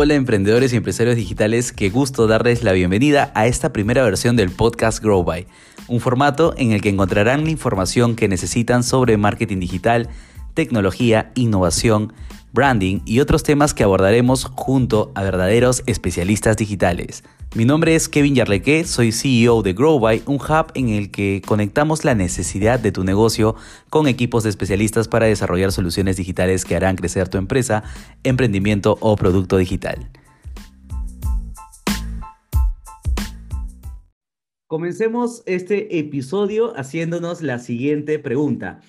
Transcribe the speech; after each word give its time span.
Hola 0.00 0.14
emprendedores 0.14 0.72
y 0.72 0.76
empresarios 0.76 1.16
digitales, 1.16 1.72
qué 1.72 1.90
gusto 1.90 2.28
darles 2.28 2.62
la 2.62 2.70
bienvenida 2.70 3.32
a 3.34 3.48
esta 3.48 3.72
primera 3.72 4.04
versión 4.04 4.36
del 4.36 4.48
podcast 4.48 5.02
Grow 5.02 5.24
By, 5.24 5.48
un 5.88 5.98
formato 5.98 6.54
en 6.56 6.70
el 6.70 6.80
que 6.80 6.88
encontrarán 6.88 7.42
la 7.42 7.50
información 7.50 8.14
que 8.14 8.28
necesitan 8.28 8.84
sobre 8.84 9.16
marketing 9.16 9.58
digital, 9.58 10.08
tecnología, 10.54 11.32
innovación, 11.34 12.12
branding 12.52 13.00
y 13.04 13.20
otros 13.20 13.42
temas 13.42 13.74
que 13.74 13.84
abordaremos 13.84 14.44
junto 14.44 15.12
a 15.14 15.22
verdaderos 15.22 15.82
especialistas 15.86 16.56
digitales. 16.56 17.24
Mi 17.54 17.64
nombre 17.64 17.94
es 17.94 18.08
Kevin 18.08 18.34
Yarleque, 18.34 18.84
soy 18.84 19.10
CEO 19.10 19.62
de 19.62 19.72
GrowBy, 19.72 20.22
un 20.26 20.36
hub 20.36 20.70
en 20.74 20.90
el 20.90 21.10
que 21.10 21.40
conectamos 21.46 22.04
la 22.04 22.14
necesidad 22.14 22.78
de 22.78 22.92
tu 22.92 23.04
negocio 23.04 23.54
con 23.88 24.06
equipos 24.06 24.42
de 24.44 24.50
especialistas 24.50 25.08
para 25.08 25.26
desarrollar 25.26 25.72
soluciones 25.72 26.16
digitales 26.16 26.64
que 26.64 26.76
harán 26.76 26.96
crecer 26.96 27.28
tu 27.28 27.38
empresa, 27.38 27.84
emprendimiento 28.22 28.98
o 29.00 29.16
producto 29.16 29.56
digital. 29.56 30.10
Comencemos 34.66 35.42
este 35.46 35.98
episodio 35.98 36.76
haciéndonos 36.76 37.40
la 37.40 37.58
siguiente 37.58 38.18
pregunta. 38.18 38.82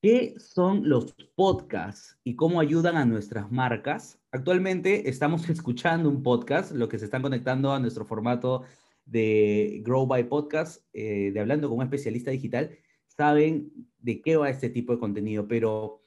¿Qué 0.00 0.36
son 0.38 0.88
los 0.88 1.16
podcasts 1.34 2.20
y 2.22 2.36
cómo 2.36 2.60
ayudan 2.60 2.96
a 2.96 3.04
nuestras 3.04 3.50
marcas? 3.50 4.20
Actualmente 4.30 5.08
estamos 5.08 5.48
escuchando 5.50 6.08
un 6.08 6.22
podcast, 6.22 6.70
lo 6.70 6.88
que 6.88 7.00
se 7.00 7.06
están 7.06 7.20
conectando 7.20 7.72
a 7.72 7.80
nuestro 7.80 8.04
formato 8.04 8.62
de 9.06 9.82
Grow 9.84 10.06
by 10.06 10.28
Podcast, 10.28 10.84
eh, 10.92 11.32
de 11.34 11.40
hablando 11.40 11.68
con 11.68 11.78
un 11.78 11.82
especialista 11.82 12.30
digital, 12.30 12.78
saben 13.08 13.72
de 13.98 14.22
qué 14.22 14.36
va 14.36 14.50
este 14.50 14.70
tipo 14.70 14.92
de 14.92 15.00
contenido, 15.00 15.48
pero 15.48 16.00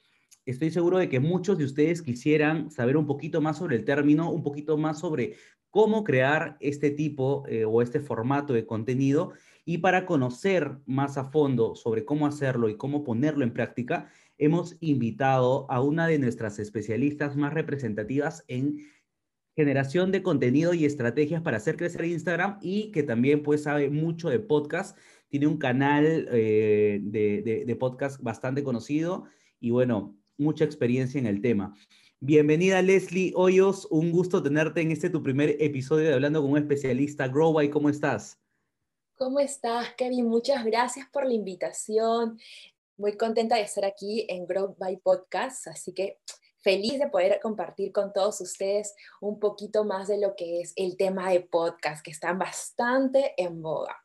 estoy 0.46 0.70
seguro 0.70 0.96
de 0.96 1.10
que 1.10 1.20
muchos 1.20 1.58
de 1.58 1.66
ustedes 1.66 2.00
quisieran 2.00 2.70
saber 2.70 2.96
un 2.96 3.06
poquito 3.06 3.42
más 3.42 3.58
sobre 3.58 3.76
el 3.76 3.84
término, 3.84 4.30
un 4.30 4.42
poquito 4.42 4.78
más 4.78 5.00
sobre 5.00 5.34
cómo 5.68 6.02
crear 6.02 6.56
este 6.60 6.92
tipo 6.92 7.44
eh, 7.46 7.66
o 7.66 7.82
este 7.82 8.00
formato 8.00 8.54
de 8.54 8.64
contenido 8.64 9.32
y 9.64 9.78
para 9.78 10.06
conocer 10.06 10.78
más 10.86 11.16
a 11.18 11.24
fondo 11.24 11.74
sobre 11.74 12.04
cómo 12.04 12.26
hacerlo 12.26 12.68
y 12.68 12.76
cómo 12.76 13.04
ponerlo 13.04 13.44
en 13.44 13.52
práctica, 13.52 14.10
hemos 14.38 14.76
invitado 14.80 15.70
a 15.70 15.80
una 15.80 16.06
de 16.06 16.18
nuestras 16.18 16.58
especialistas 16.58 17.36
más 17.36 17.54
representativas 17.54 18.44
en 18.48 18.78
generación 19.54 20.10
de 20.10 20.22
contenido 20.22 20.74
y 20.74 20.84
estrategias 20.84 21.42
para 21.42 21.58
hacer 21.58 21.76
crecer 21.76 22.04
Instagram 22.06 22.58
y 22.62 22.90
que 22.90 23.02
también 23.02 23.42
pues 23.42 23.64
sabe 23.64 23.90
mucho 23.90 24.30
de 24.30 24.40
podcast. 24.40 24.98
Tiene 25.28 25.46
un 25.46 25.58
canal 25.58 26.28
eh, 26.32 27.00
de, 27.02 27.64
de 27.66 27.76
podcast 27.76 28.20
bastante 28.20 28.64
conocido 28.64 29.24
y 29.60 29.70
bueno, 29.70 30.16
mucha 30.38 30.64
experiencia 30.64 31.18
en 31.18 31.26
el 31.26 31.40
tema. 31.40 31.74
Bienvenida 32.20 32.82
Leslie 32.82 33.32
Hoyos, 33.34 33.86
un 33.90 34.10
gusto 34.12 34.42
tenerte 34.42 34.80
en 34.80 34.90
este 34.90 35.10
tu 35.10 35.22
primer 35.22 35.56
episodio 35.60 36.08
de 36.08 36.14
Hablando 36.14 36.40
con 36.40 36.52
un 36.52 36.58
especialista. 36.58 37.28
Growby, 37.28 37.68
¿cómo 37.68 37.88
estás? 37.88 38.41
¿Cómo 39.22 39.38
estás, 39.38 39.94
Kevin? 39.94 40.26
Muchas 40.26 40.64
gracias 40.64 41.06
por 41.12 41.24
la 41.24 41.32
invitación. 41.32 42.40
Muy 42.96 43.16
contenta 43.16 43.54
de 43.54 43.62
estar 43.62 43.84
aquí 43.84 44.26
en 44.28 44.48
Grow 44.48 44.74
by 44.76 44.96
Podcast, 44.96 45.68
así 45.68 45.94
que 45.94 46.18
feliz 46.58 46.98
de 46.98 47.08
poder 47.08 47.38
compartir 47.40 47.92
con 47.92 48.12
todos 48.12 48.40
ustedes 48.40 48.96
un 49.20 49.38
poquito 49.38 49.84
más 49.84 50.08
de 50.08 50.20
lo 50.20 50.34
que 50.34 50.60
es 50.60 50.72
el 50.74 50.96
tema 50.96 51.30
de 51.30 51.38
podcast, 51.40 52.04
que 52.04 52.10
está 52.10 52.32
bastante 52.32 53.32
en 53.36 53.62
boga. 53.62 53.96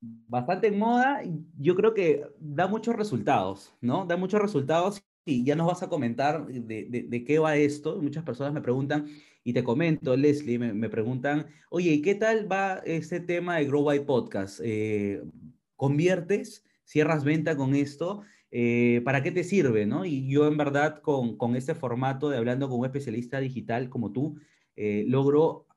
Bastante 0.00 0.68
en 0.68 0.78
moda, 0.78 1.20
yo 1.58 1.76
creo 1.76 1.92
que 1.92 2.24
da 2.38 2.66
muchos 2.68 2.96
resultados, 2.96 3.74
¿no? 3.82 4.06
Da 4.06 4.16
muchos 4.16 4.40
resultados 4.40 5.02
y 5.26 5.44
ya 5.44 5.54
nos 5.56 5.66
vas 5.66 5.82
a 5.82 5.90
comentar 5.90 6.46
de, 6.46 7.04
de 7.06 7.24
qué 7.26 7.38
va 7.38 7.56
esto. 7.56 8.00
Muchas 8.00 8.24
personas 8.24 8.54
me 8.54 8.62
preguntan, 8.62 9.10
y 9.46 9.52
te 9.52 9.62
comento, 9.62 10.16
Leslie, 10.16 10.58
me, 10.58 10.88
preguntan, 10.88 11.46
oye, 11.70 11.92
¿y 11.92 12.02
qué 12.02 12.16
tal 12.16 12.50
va 12.50 12.82
este 12.84 13.20
tema 13.20 13.58
de 13.58 13.66
Grow 13.66 13.84
by 13.84 14.04
Podcast? 14.04 14.60
Eh, 14.64 15.22
¿Conviertes? 15.76 16.64
¿Cierras 16.82 17.22
venta 17.22 17.56
con 17.56 17.76
esto? 17.76 18.22
Eh, 18.50 19.02
¿Para 19.04 19.22
qué 19.22 19.30
te 19.30 19.44
sirve? 19.44 19.86
¿no? 19.86 20.04
Y 20.04 20.28
yo 20.28 20.48
en 20.48 20.56
verdad 20.56 21.00
con, 21.00 21.36
con 21.36 21.54
este 21.54 21.76
formato 21.76 22.28
de 22.28 22.38
hablando 22.38 22.68
con 22.68 22.80
un 22.80 22.86
especialista 22.86 23.38
digital 23.38 23.88
como 23.88 24.10
tú, 24.10 24.36
eh, 24.74 25.04
logro 25.06 25.68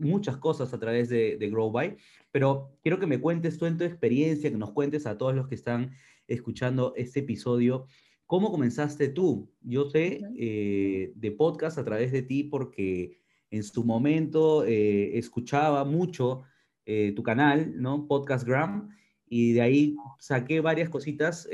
muchas 0.00 0.36
cosas 0.38 0.74
a 0.74 0.80
través 0.80 1.08
de, 1.08 1.38
Grow 1.48 1.70
by, 1.70 1.96
pero 2.32 2.76
quiero 2.82 2.98
que 2.98 3.06
me 3.06 3.20
cuentes 3.20 3.56
tu 3.56 3.66
experiencia, 3.66 4.50
que 4.50 4.56
nos 4.56 4.72
cuentes 4.72 5.06
a 5.06 5.16
todos 5.16 5.32
los 5.32 5.46
que 5.46 5.54
están 5.54 5.92
escuchando 6.26 6.92
este 6.96 7.20
episodio, 7.20 7.86
¿Cómo 8.26 8.50
comenzaste 8.50 9.08
tú? 9.08 9.48
Yo 9.60 9.88
sé 9.88 10.20
eh, 10.36 11.12
de 11.14 11.30
podcast 11.30 11.78
a 11.78 11.84
través 11.84 12.10
de 12.10 12.22
ti 12.22 12.42
porque 12.42 13.20
en 13.52 13.62
su 13.62 13.84
momento 13.84 14.64
eh, 14.64 15.16
escuchaba 15.16 15.84
mucho 15.84 16.42
eh, 16.86 17.12
tu 17.14 17.22
canal, 17.22 17.80
¿no? 17.80 18.08
Podcastgram, 18.08 18.88
y 19.28 19.52
de 19.52 19.60
ahí 19.62 19.96
saqué 20.18 20.60
varias 20.60 20.88
cositas 20.88 21.48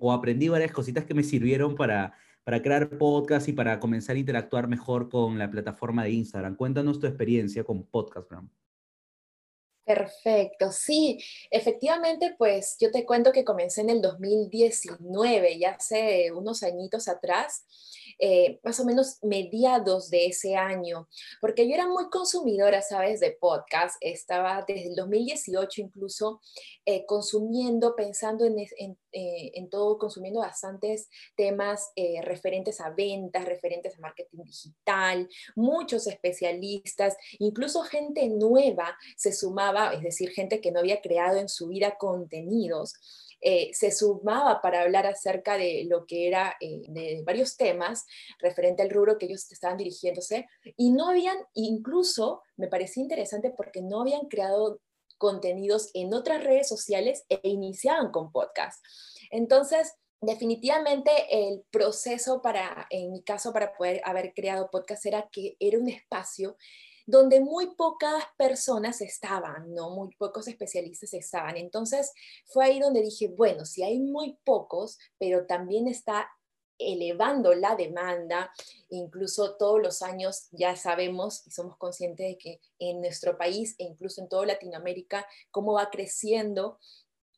o 0.00 0.12
aprendí 0.12 0.48
varias 0.48 0.72
cositas 0.72 1.04
que 1.04 1.14
me 1.14 1.22
sirvieron 1.22 1.74
para, 1.74 2.14
para 2.42 2.62
crear 2.62 2.98
podcast 2.98 3.48
y 3.48 3.52
para 3.52 3.78
comenzar 3.78 4.16
a 4.16 4.18
interactuar 4.18 4.66
mejor 4.66 5.10
con 5.10 5.38
la 5.38 5.50
plataforma 5.50 6.04
de 6.04 6.12
Instagram. 6.12 6.56
Cuéntanos 6.56 7.00
tu 7.00 7.06
experiencia 7.06 7.64
con 7.64 7.84
Podcastgram. 7.84 8.48
Perfecto, 9.88 10.70
sí, 10.70 11.18
efectivamente, 11.50 12.34
pues 12.36 12.76
yo 12.78 12.90
te 12.90 13.06
cuento 13.06 13.32
que 13.32 13.42
comencé 13.42 13.80
en 13.80 13.88
el 13.88 14.02
2019, 14.02 15.58
ya 15.58 15.70
hace 15.70 16.30
unos 16.30 16.62
añitos 16.62 17.08
atrás, 17.08 17.64
eh, 18.18 18.60
más 18.62 18.78
o 18.80 18.84
menos 18.84 19.16
mediados 19.22 20.10
de 20.10 20.26
ese 20.26 20.56
año, 20.56 21.08
porque 21.40 21.66
yo 21.66 21.72
era 21.72 21.86
muy 21.88 22.10
consumidora, 22.10 22.82
¿sabes?, 22.82 23.20
de 23.20 23.30
podcast, 23.40 23.96
estaba 24.02 24.62
desde 24.68 24.88
el 24.88 24.94
2018 24.94 25.80
incluso 25.80 26.42
eh, 26.84 27.06
consumiendo, 27.06 27.96
pensando 27.96 28.44
en, 28.44 28.58
eh, 29.12 29.52
en, 29.54 29.68
todo, 29.70 29.98
consumiendo 29.98 30.40
bastantes 30.40 31.08
temas 31.36 31.90
referentes 32.22 32.80
a 32.80 32.90
ventas, 32.90 33.44
referentes 33.44 33.96
a 33.96 34.00
marketing 34.00 34.42
digital, 34.44 35.28
muchos 35.56 36.06
especialistas, 36.06 37.16
incluso 37.38 37.82
gente 37.82 38.28
nueva 38.28 38.96
se 39.16 39.32
sumaba, 39.32 39.92
es 39.92 40.02
decir, 40.02 40.30
gente 40.30 40.60
que 40.60 40.72
no 40.72 40.80
había 40.80 41.00
creado 41.00 41.38
en 41.38 41.48
su 41.48 41.68
vida 41.68 41.96
contenidos 41.98 42.94
eh, 43.40 43.70
se 43.72 43.92
sumaba 43.92 44.60
para 44.60 44.82
hablar 44.82 45.06
acerca 45.06 45.56
de 45.56 45.86
lo 45.88 46.06
que 46.06 46.26
era, 46.26 46.56
eh, 46.60 46.82
de 46.88 47.22
varios 47.24 47.56
temas 47.56 48.04
referente 48.40 48.82
al 48.82 48.90
rubro 48.90 49.16
que 49.16 49.26
ellos 49.26 49.50
estaban 49.52 49.76
dirigiéndose 49.76 50.48
y 50.76 50.90
no 50.90 51.08
habían, 51.08 51.36
incluso 51.54 52.42
me 52.56 52.66
parecía 52.66 53.02
interesante 53.02 53.52
porque 53.56 53.80
no 53.80 54.00
habían 54.00 54.26
creado 54.26 54.80
contenidos 55.18 55.90
en 55.94 56.14
otras 56.14 56.42
redes 56.42 56.68
sociales 56.68 57.24
e 57.28 57.40
iniciaban 57.42 58.10
con 58.10 58.32
podcast. 58.32 58.82
Entonces, 59.30 59.94
definitivamente 60.20 61.10
el 61.30 61.64
proceso 61.70 62.40
para, 62.42 62.86
en 62.90 63.12
mi 63.12 63.22
caso, 63.22 63.52
para 63.52 63.76
poder 63.76 64.00
haber 64.04 64.32
creado 64.34 64.70
podcast 64.70 65.04
era 65.06 65.28
que 65.30 65.56
era 65.60 65.78
un 65.78 65.88
espacio 65.88 66.56
donde 67.06 67.40
muy 67.40 67.74
pocas 67.74 68.22
personas 68.36 69.00
estaban, 69.00 69.74
¿no? 69.74 69.88
Muy 69.90 70.14
pocos 70.18 70.46
especialistas 70.46 71.14
estaban. 71.14 71.56
Entonces 71.56 72.12
fue 72.44 72.66
ahí 72.66 72.80
donde 72.80 73.00
dije, 73.00 73.28
bueno, 73.28 73.64
si 73.64 73.82
hay 73.82 73.98
muy 73.98 74.38
pocos, 74.44 74.98
pero 75.18 75.46
también 75.46 75.88
está 75.88 76.28
elevando 76.78 77.54
la 77.54 77.76
demanda, 77.76 78.52
incluso 78.88 79.56
todos 79.56 79.80
los 79.80 80.02
años 80.02 80.48
ya 80.52 80.76
sabemos 80.76 81.46
y 81.46 81.50
somos 81.50 81.76
conscientes 81.76 82.26
de 82.26 82.38
que 82.38 82.60
en 82.78 83.00
nuestro 83.00 83.36
país 83.36 83.74
e 83.78 83.84
incluso 83.84 84.20
en 84.20 84.28
toda 84.28 84.46
Latinoamérica, 84.46 85.26
cómo 85.50 85.74
va 85.74 85.90
creciendo 85.90 86.78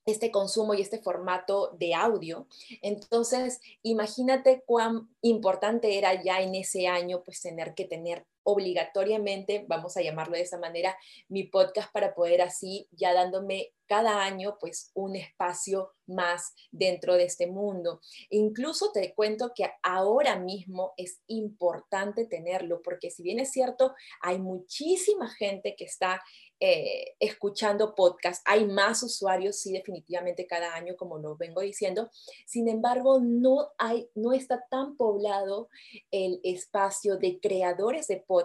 este 0.06 0.30
consumo 0.30 0.74
y 0.74 0.80
este 0.80 0.98
formato 0.98 1.76
de 1.78 1.94
audio. 1.94 2.46
Entonces, 2.82 3.60
imagínate 3.82 4.62
cuán 4.66 5.08
importante 5.20 5.98
era 5.98 6.22
ya 6.22 6.40
en 6.40 6.54
ese 6.54 6.86
año 6.86 7.22
pues 7.24 7.40
tener 7.40 7.74
que 7.74 7.84
tener 7.84 8.26
obligatoriamente, 8.50 9.64
vamos 9.68 9.96
a 9.96 10.02
llamarlo 10.02 10.36
de 10.36 10.42
esa 10.42 10.58
manera, 10.58 10.96
mi 11.28 11.44
podcast 11.44 11.92
para 11.92 12.14
poder 12.14 12.42
así 12.42 12.88
ya 12.92 13.12
dándome 13.14 13.72
cada 13.90 14.22
año 14.22 14.56
pues 14.60 14.92
un 14.94 15.16
espacio 15.16 15.94
más 16.06 16.54
dentro 16.70 17.14
de 17.14 17.24
este 17.24 17.48
mundo. 17.48 18.00
Incluso 18.28 18.92
te 18.92 19.12
cuento 19.14 19.52
que 19.52 19.68
ahora 19.82 20.38
mismo 20.38 20.92
es 20.96 21.20
importante 21.26 22.24
tenerlo 22.24 22.82
porque 22.82 23.10
si 23.10 23.24
bien 23.24 23.40
es 23.40 23.50
cierto, 23.50 23.94
hay 24.20 24.38
muchísima 24.38 25.28
gente 25.28 25.74
que 25.76 25.86
está 25.86 26.22
eh, 26.60 27.16
escuchando 27.18 27.94
podcast, 27.94 28.42
hay 28.46 28.66
más 28.66 29.02
usuarios, 29.02 29.58
sí, 29.58 29.72
definitivamente 29.72 30.46
cada 30.46 30.74
año, 30.74 30.94
como 30.94 31.18
lo 31.18 31.34
vengo 31.36 31.62
diciendo. 31.62 32.10
Sin 32.46 32.68
embargo, 32.68 33.18
no, 33.18 33.70
hay, 33.78 34.10
no 34.14 34.34
está 34.34 34.66
tan 34.70 34.96
poblado 34.96 35.70
el 36.10 36.38
espacio 36.44 37.16
de 37.16 37.40
creadores 37.40 38.08
de 38.08 38.18
podcast 38.18 38.39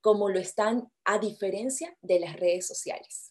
como 0.00 0.28
lo 0.28 0.38
están 0.38 0.88
a 1.04 1.18
diferencia 1.18 1.96
de 2.02 2.20
las 2.20 2.36
redes 2.36 2.66
sociales. 2.66 3.30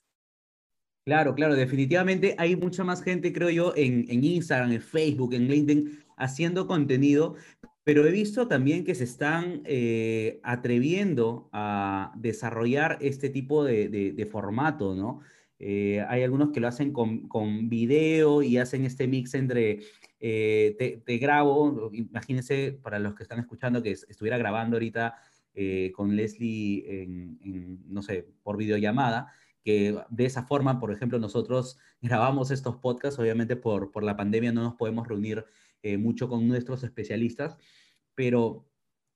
Claro, 1.09 1.33
claro, 1.33 1.55
definitivamente 1.55 2.35
hay 2.37 2.55
mucha 2.55 2.83
más 2.83 3.01
gente, 3.01 3.33
creo 3.33 3.49
yo, 3.49 3.73
en, 3.75 4.23
Instagram, 4.23 4.73
en 4.73 4.81
Facebook, 4.81 5.33
en 5.33 5.47
LinkedIn, 5.47 6.03
haciendo 6.17 6.67
contenido, 6.67 7.35
pero 7.83 8.05
he 8.05 8.11
visto 8.11 8.47
también 8.47 8.85
que 8.85 8.93
se 8.93 9.05
están 9.05 9.63
eh, 9.65 10.39
atreviendo 10.43 11.49
a 11.51 12.11
desarrollar 12.15 12.99
este 13.01 13.29
tipo 13.29 13.63
de, 13.63 14.29
formato, 14.31 14.93
¿no? 14.93 15.21
Eh, 15.57 16.05
hay 16.07 16.21
algunos 16.21 16.51
que 16.51 16.59
lo 16.59 16.67
hacen 16.67 16.93
con, 16.93 17.27
con, 17.27 17.69
video 17.69 18.43
y 18.43 18.57
hacen 18.57 18.85
este 18.85 19.07
mix 19.07 19.33
entre 19.33 19.79
te, 20.19 21.17
grabo, 21.19 21.89
imagínense 21.91 22.77
para 22.83 22.99
los 22.99 23.15
que 23.15 23.23
están 23.23 23.39
escuchando 23.39 23.81
que 23.81 23.91
estuviera 23.91 24.37
grabando 24.37 24.75
ahorita 24.75 25.15
con 25.93 26.15
Leslie 26.15 27.03
en, 27.03 27.83
no 27.87 28.01
sé, 28.01 28.27
por 28.43 28.57
videollamada, 28.57 29.33
que 29.63 29.97
de 30.09 30.25
esa 30.25 30.43
forma, 30.43 30.79
por 30.79 30.91
ejemplo, 30.91 31.19
nosotros 31.19 31.77
grabamos 32.01 32.51
estos 32.51 32.77
podcasts, 32.77 33.19
obviamente 33.19 33.55
por, 33.55 33.91
por 33.91 34.03
la 34.03 34.15
pandemia 34.15 34.51
no 34.51 34.63
nos 34.63 34.75
podemos 34.75 35.07
reunir 35.07 35.45
eh, 35.81 35.97
mucho 35.97 36.27
con 36.27 36.47
nuestros 36.47 36.83
especialistas, 36.83 37.57
pero 38.15 38.65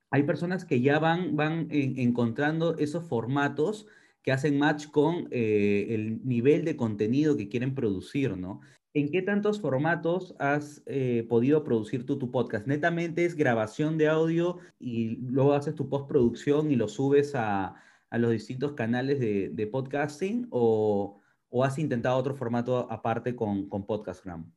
hay 0.09 0.23
personas 0.23 0.63
que 0.63 0.79
ya 0.81 0.99
van, 0.99 1.35
van 1.35 1.67
encontrando 1.71 2.77
esos 2.77 3.07
formatos 3.07 3.87
que 4.21 4.31
hacen 4.31 4.57
match 4.57 4.87
con 4.87 5.27
eh, 5.31 5.87
el 5.89 6.25
nivel 6.25 6.63
de 6.63 6.77
contenido 6.77 7.35
que 7.35 7.49
quieren 7.49 7.75
producir, 7.75 8.37
¿no? 8.37 8.61
¿En 8.95 9.09
qué 9.09 9.23
tantos 9.23 9.59
formatos 9.59 10.35
has 10.37 10.83
eh, 10.85 11.25
podido 11.27 11.63
producir 11.63 12.05
tú 12.05 12.19
tu 12.19 12.29
podcast? 12.29 12.67
¿Netamente 12.67 13.25
es 13.25 13.35
grabación 13.35 13.97
de 13.97 14.07
audio 14.07 14.59
y 14.79 15.15
luego 15.15 15.53
haces 15.53 15.73
tu 15.73 15.89
postproducción 15.89 16.71
y 16.71 16.75
lo 16.75 16.87
subes 16.87 17.33
a, 17.33 17.75
los 18.11 18.29
distintos 18.29 18.73
canales 18.73 19.19
de, 19.19 19.67
podcasting 19.71 20.45
o, 20.51 21.19
o, 21.49 21.63
has 21.63 21.79
intentado 21.79 22.15
otro 22.15 22.35
formato 22.35 22.87
aparte 22.91 23.35
con, 23.35 23.67
con 23.67 23.87
Podcastgram? 23.87 24.53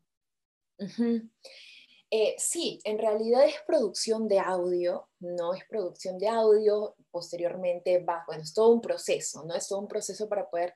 Eh, 2.11 2.37
sí, 2.39 2.81
en 2.85 2.99
realidad 2.99 3.45
es 3.45 3.57
producción 3.67 4.29
de 4.29 4.39
audio, 4.39 5.09
no 5.19 5.55
es 5.55 5.65
producción 5.69 6.19
de 6.19 6.29
audio, 6.29 6.95
posteriormente 7.11 7.99
va, 7.99 8.23
bueno, 8.29 8.45
es 8.45 8.55
todo 8.55 8.73
un 8.73 8.81
proceso, 8.81 9.45
¿no? 9.45 9.57
Es 9.57 9.67
todo 9.67 9.81
un 9.81 9.89
proceso 9.89 10.29
para 10.29 10.49
poder 10.49 10.75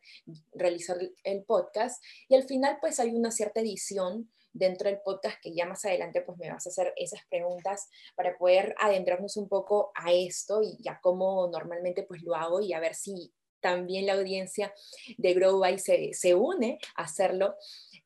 realizar 0.53 0.99
el 1.23 1.45
podcast 1.45 2.03
y 2.29 2.35
al 2.35 2.43
final 2.43 2.79
pues 2.81 2.99
hay 2.99 3.15
una 3.15 3.31
cierta 3.31 3.61
edición 3.61 4.29
dentro 4.53 4.91
del 4.91 5.01
podcast 5.05 5.37
que 5.41 5.55
ya 5.55 5.67
más 5.67 5.85
adelante 5.85 6.23
pues 6.23 6.37
me 6.37 6.51
vas 6.51 6.67
a 6.67 6.71
hacer 6.71 6.93
esas 6.97 7.21
preguntas 7.31 7.89
para 8.17 8.37
poder 8.37 8.75
adentrarnos 8.81 9.37
un 9.37 9.49
poco 9.49 9.93
a 9.95 10.13
esto 10.13 10.61
y 10.63 10.89
a 10.89 10.99
cómo 11.01 11.49
normalmente 11.49 12.03
pues 12.03 12.23
lo 12.23 12.35
hago 12.35 12.61
y 12.61 12.73
a 12.73 12.81
ver 12.81 12.97
si 12.97 13.33
también 13.61 14.07
la 14.07 14.15
audiencia 14.15 14.75
de 15.17 15.35
Grow 15.35 15.61
by 15.61 15.79
se, 15.79 16.13
se 16.15 16.35
une 16.35 16.79
a 16.97 17.03
hacerlo. 17.03 17.55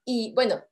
Y 0.04 0.34
bueno, 0.34 0.62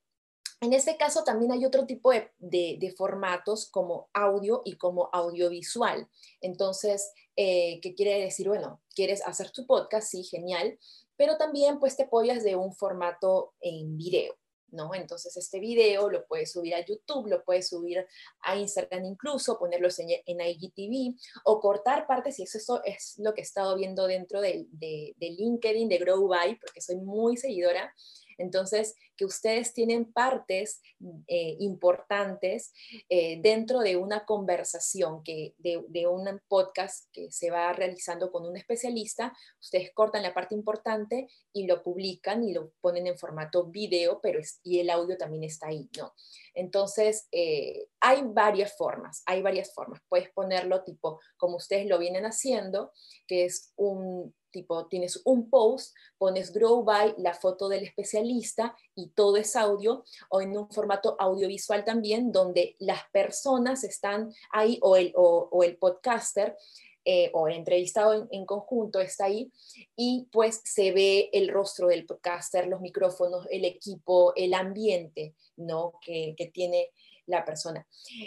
en 0.63 0.73
este 0.73 0.97
caso 0.97 1.25
también 1.25 1.51
hay 1.51 1.65
otro 1.65 1.87
tipo 1.87 2.13
de, 2.13 2.95
formatos 2.97 3.69
como 3.69 4.09
audio 4.15 4.63
y 4.65 4.77
como 4.77 5.11
audiovisual. 5.13 6.09
Entonces, 6.41 7.13
eh, 7.35 7.81
¿qué 7.83 7.95
quiere 7.95 8.21
decir? 8.21 8.47
Bueno, 8.47 8.81
quieres 8.95 9.27
hacer 9.27 9.51
tu 9.51 9.67
podcast, 9.67 10.09
sí, 10.09 10.23
genial, 10.23 10.79
pero 11.17 11.37
también 11.37 11.81
pues 11.81 11.97
te 11.97 12.05
apoyas 12.05 12.45
de 12.45 12.55
un 12.55 12.73
formato 12.75 13.55
en 13.61 13.97
video. 13.97 14.37
¿no? 14.69 14.95
Entonces 14.95 15.37
este 15.37 15.61
video 15.61 16.09
lo 16.09 16.25
puedes 16.27 16.53
subir 16.53 16.75
a 16.75 16.87
YouTube, 16.87 17.27
lo 17.27 17.45
puedes 17.45 17.69
subir 17.69 18.07
a 18.41 18.57
Instagram 18.57 19.05
incluso, 19.05 19.59
ponerlos 19.59 19.99
en, 19.99 20.09
IGTV 20.09 21.15
o 21.45 21.61
cortar 21.61 22.07
partes 22.07 22.39
y 22.39 22.45
eso, 22.45 22.83
es 22.85 23.19
lo 23.19 23.35
que 23.35 23.43
he 23.43 23.45
estado 23.45 23.77
viendo 23.77 24.07
dentro 24.07 24.41
de, 24.41 24.67
de, 24.71 25.15
de 25.19 25.31
LinkedIn, 25.31 25.91
de 25.91 25.99
Grow 25.99 26.27
By, 26.27 26.59
porque 26.59 26.81
soy 26.81 26.97
muy 26.97 27.37
seguidora 27.37 27.93
entonces, 28.39 28.95
que 29.17 29.25
ustedes 29.25 29.75
tienen 29.75 30.13
partes 30.13 30.81
eh, 31.27 31.57
importantes 31.61 32.73
eh, 33.09 33.41
dentro 33.41 33.81
de 33.81 33.97
una 33.97 34.25
conversación, 34.25 35.23
que, 35.23 35.55
de, 35.59 36.07
un 36.07 36.41
podcast 36.49 37.09
que 37.13 37.31
se 37.31 37.51
va 37.51 37.73
realizando 37.73 38.31
con 38.31 38.47
un 38.47 38.57
especialista, 38.57 39.37
ustedes 39.61 39.93
cortan 39.95 40.23
la 40.23 40.35
parte 40.35 40.55
importante 40.55 41.29
y 41.53 41.67
lo 41.67 41.83
publican 41.83 42.43
y 42.45 42.53
lo 42.53 42.73
ponen 42.81 43.07
en 43.07 43.19
formato 43.19 43.67
video, 43.67 44.21
pero 44.21 44.41
y 44.63 44.81
el 44.81 44.91
audio 44.91 45.17
también 45.17 45.45
está 45.45 45.69
ahí, 45.69 45.89
¿no? 45.97 46.13
Entonces, 46.55 47.29
eh, 47.33 47.89
hay 48.01 48.23
varias 48.25 48.77
formas, 48.77 49.23
hay 49.27 49.43
varias 49.43 49.73
formas. 49.75 50.01
Puedes 50.09 50.31
ponerlo 50.31 50.85
tipo 50.85 51.21
como 51.37 51.57
ustedes 51.57 51.87
lo 51.87 51.99
vienen 51.99 52.25
haciendo, 52.25 52.93
que 53.27 53.45
es 53.45 53.73
un 53.77 54.35
tipo, 54.53 54.87
tienes 54.87 55.21
un 55.25 55.51
post, 55.51 55.97
pones 56.19 56.53
Grow 56.53 56.85
by, 56.85 57.15
la 57.19 57.35
foto 57.35 57.69
del 57.69 57.83
especialista 57.83 58.77
y 58.95 59.09
todo 59.09 59.37
es 59.37 59.57
audio, 59.57 60.05
o 60.29 60.41
en 60.41 60.57
un 60.57 60.71
formato 60.71 61.17
audiovisual 61.19 61.85
también, 61.85 62.31
donde 62.31 62.77
las 62.79 63.01
personas 63.11 63.83
están 63.83 64.33
ahí, 64.51 64.79
o 64.83 64.97
el, 64.97 65.13
o, 65.17 65.65
el 65.65 65.77
podcaster, 65.79 66.57
eh, 67.05 67.31
o 67.35 67.49
el 67.49 67.57
entrevistado 67.57 68.29
en, 68.31 68.47
conjunto 68.47 69.01
está 69.01 69.25
ahí 69.25 69.51
y 69.97 70.29
pues 70.31 70.61
se 70.63 70.93
ve 70.93 71.31
el 71.33 71.49
rostro 71.49 71.89
del 71.89 72.07
podcaster, 72.07 72.69
los 72.69 72.81
micrófonos, 72.81 73.49
el 73.51 73.65
equipo, 73.65 74.33
el 74.37 74.55
ambiente, 74.55 75.35
¿no? 75.57 75.95
Que, 76.01 76.35
que 76.37 76.47
tiene 76.47 76.91
la 77.27 77.45
persona. 77.45 77.87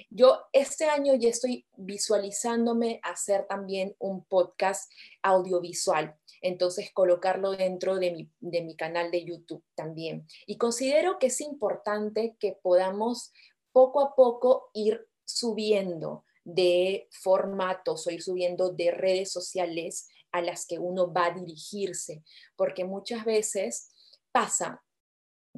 Yo 0.09 0.45
este 0.53 0.85
año 0.85 1.13
ya 1.15 1.29
estoy 1.29 1.65
visualizándome 1.75 2.99
hacer 3.03 3.45
también 3.47 3.95
un 3.99 4.23
podcast 4.25 4.91
audiovisual, 5.21 6.15
entonces 6.41 6.91
colocarlo 6.93 7.51
dentro 7.51 7.97
de 7.97 8.11
mi, 8.11 8.31
de 8.39 8.61
mi 8.61 8.75
canal 8.75 9.11
de 9.11 9.25
YouTube 9.25 9.63
también. 9.75 10.27
Y 10.45 10.57
considero 10.57 11.19
que 11.19 11.27
es 11.27 11.41
importante 11.41 12.35
que 12.39 12.57
podamos 12.61 13.31
poco 13.71 14.01
a 14.01 14.15
poco 14.15 14.69
ir 14.73 15.07
subiendo 15.25 16.23
de 16.43 17.07
formatos 17.11 18.05
o 18.07 18.11
ir 18.11 18.21
subiendo 18.21 18.69
de 18.71 18.91
redes 18.91 19.31
sociales 19.31 20.07
a 20.31 20.41
las 20.41 20.65
que 20.65 20.79
uno 20.79 21.11
va 21.11 21.27
a 21.27 21.31
dirigirse, 21.31 22.23
porque 22.55 22.85
muchas 22.85 23.25
veces 23.25 23.89
pasa 24.31 24.83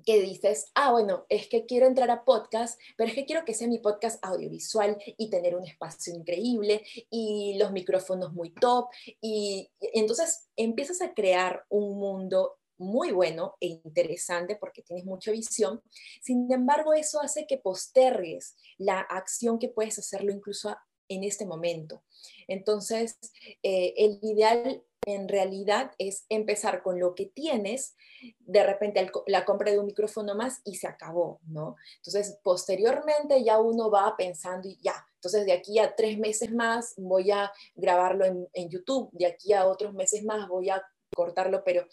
que 0.06 0.22
dices, 0.22 0.72
ah, 0.76 0.92
bueno, 0.92 1.26
es 1.30 1.48
que 1.48 1.66
quiero 1.66 1.88
entrar 1.88 2.10
a 2.12 2.24
podcast, 2.24 2.80
pero 2.96 3.10
es 3.10 3.16
que 3.16 3.26
quiero 3.26 3.46
que 3.46 3.54
sea 3.54 3.68
mi 3.68 3.80
podcast 3.80 4.24
audiovisual 4.24 4.98
y 5.18 5.30
tener 5.30 5.56
un 5.56 5.66
espacio 5.66 6.16
increíble 6.16 6.84
y 7.10 7.58
los 7.58 7.72
micrófonos 7.72 8.34
muy 8.34 8.52
top. 8.52 8.88
Y, 9.22 9.70
entonces 9.94 10.50
empiezas 10.56 11.02
a 11.02 11.14
crear 11.14 11.66
un 11.70 11.98
mundo 11.98 12.58
muy 12.78 13.12
bueno 13.12 13.56
e 13.60 13.68
interesante 13.84 14.56
porque 14.56 14.84
tienes 14.84 15.06
mucha 15.06 15.32
visión. 15.32 15.82
Sin 16.22 16.52
embargo, 16.52 16.94
eso 16.94 17.20
hace 17.22 17.48
que 17.48 17.58
postergues 17.58 18.56
la 18.78 19.00
acción 19.00 19.58
que 19.60 19.70
puedes 19.70 19.98
hacerlo 19.98 20.32
incluso 20.32 20.76
en 21.10 21.24
este 21.24 21.46
momento. 21.46 22.04
Entonces, 22.48 23.18
eh, 23.64 23.94
el 23.98 24.20
ideal 24.22 24.84
en 25.08 25.30
realidad 25.30 25.94
es 25.98 26.26
empezar 26.28 26.84
con 26.84 27.00
lo 27.00 27.16
que 27.16 27.28
tienes, 27.28 27.96
de 28.40 28.62
repente 28.62 29.10
la 29.26 29.46
compra 29.46 29.72
de 29.72 29.80
un 29.80 29.86
micrófono 29.86 30.36
más 30.36 30.60
y 30.66 30.76
se 30.76 30.86
acabó, 30.86 31.40
¿no? 31.48 31.78
Entonces, 31.96 32.38
posteriormente 32.44 33.42
ya 33.42 33.58
uno 33.58 33.90
va 33.90 34.16
pensando 34.18 34.68
y 34.68 34.78
ya, 34.82 35.08
entonces 35.16 35.46
de 35.46 35.54
aquí 35.54 35.80
a 35.80 35.96
tres 35.96 36.20
meses 36.20 36.52
más 36.52 36.94
voy 36.98 37.32
a 37.32 37.54
grabarlo 37.76 38.26
en, 38.26 38.70
YouTube, 38.70 39.10
de 39.14 39.28
aquí 39.28 39.54
a 39.54 39.66
otros 39.66 39.94
meses 39.94 40.26
más 40.26 40.50
voy 40.50 40.70
a 40.70 40.84
cortarlo, 41.16 41.64
pero 41.64 41.88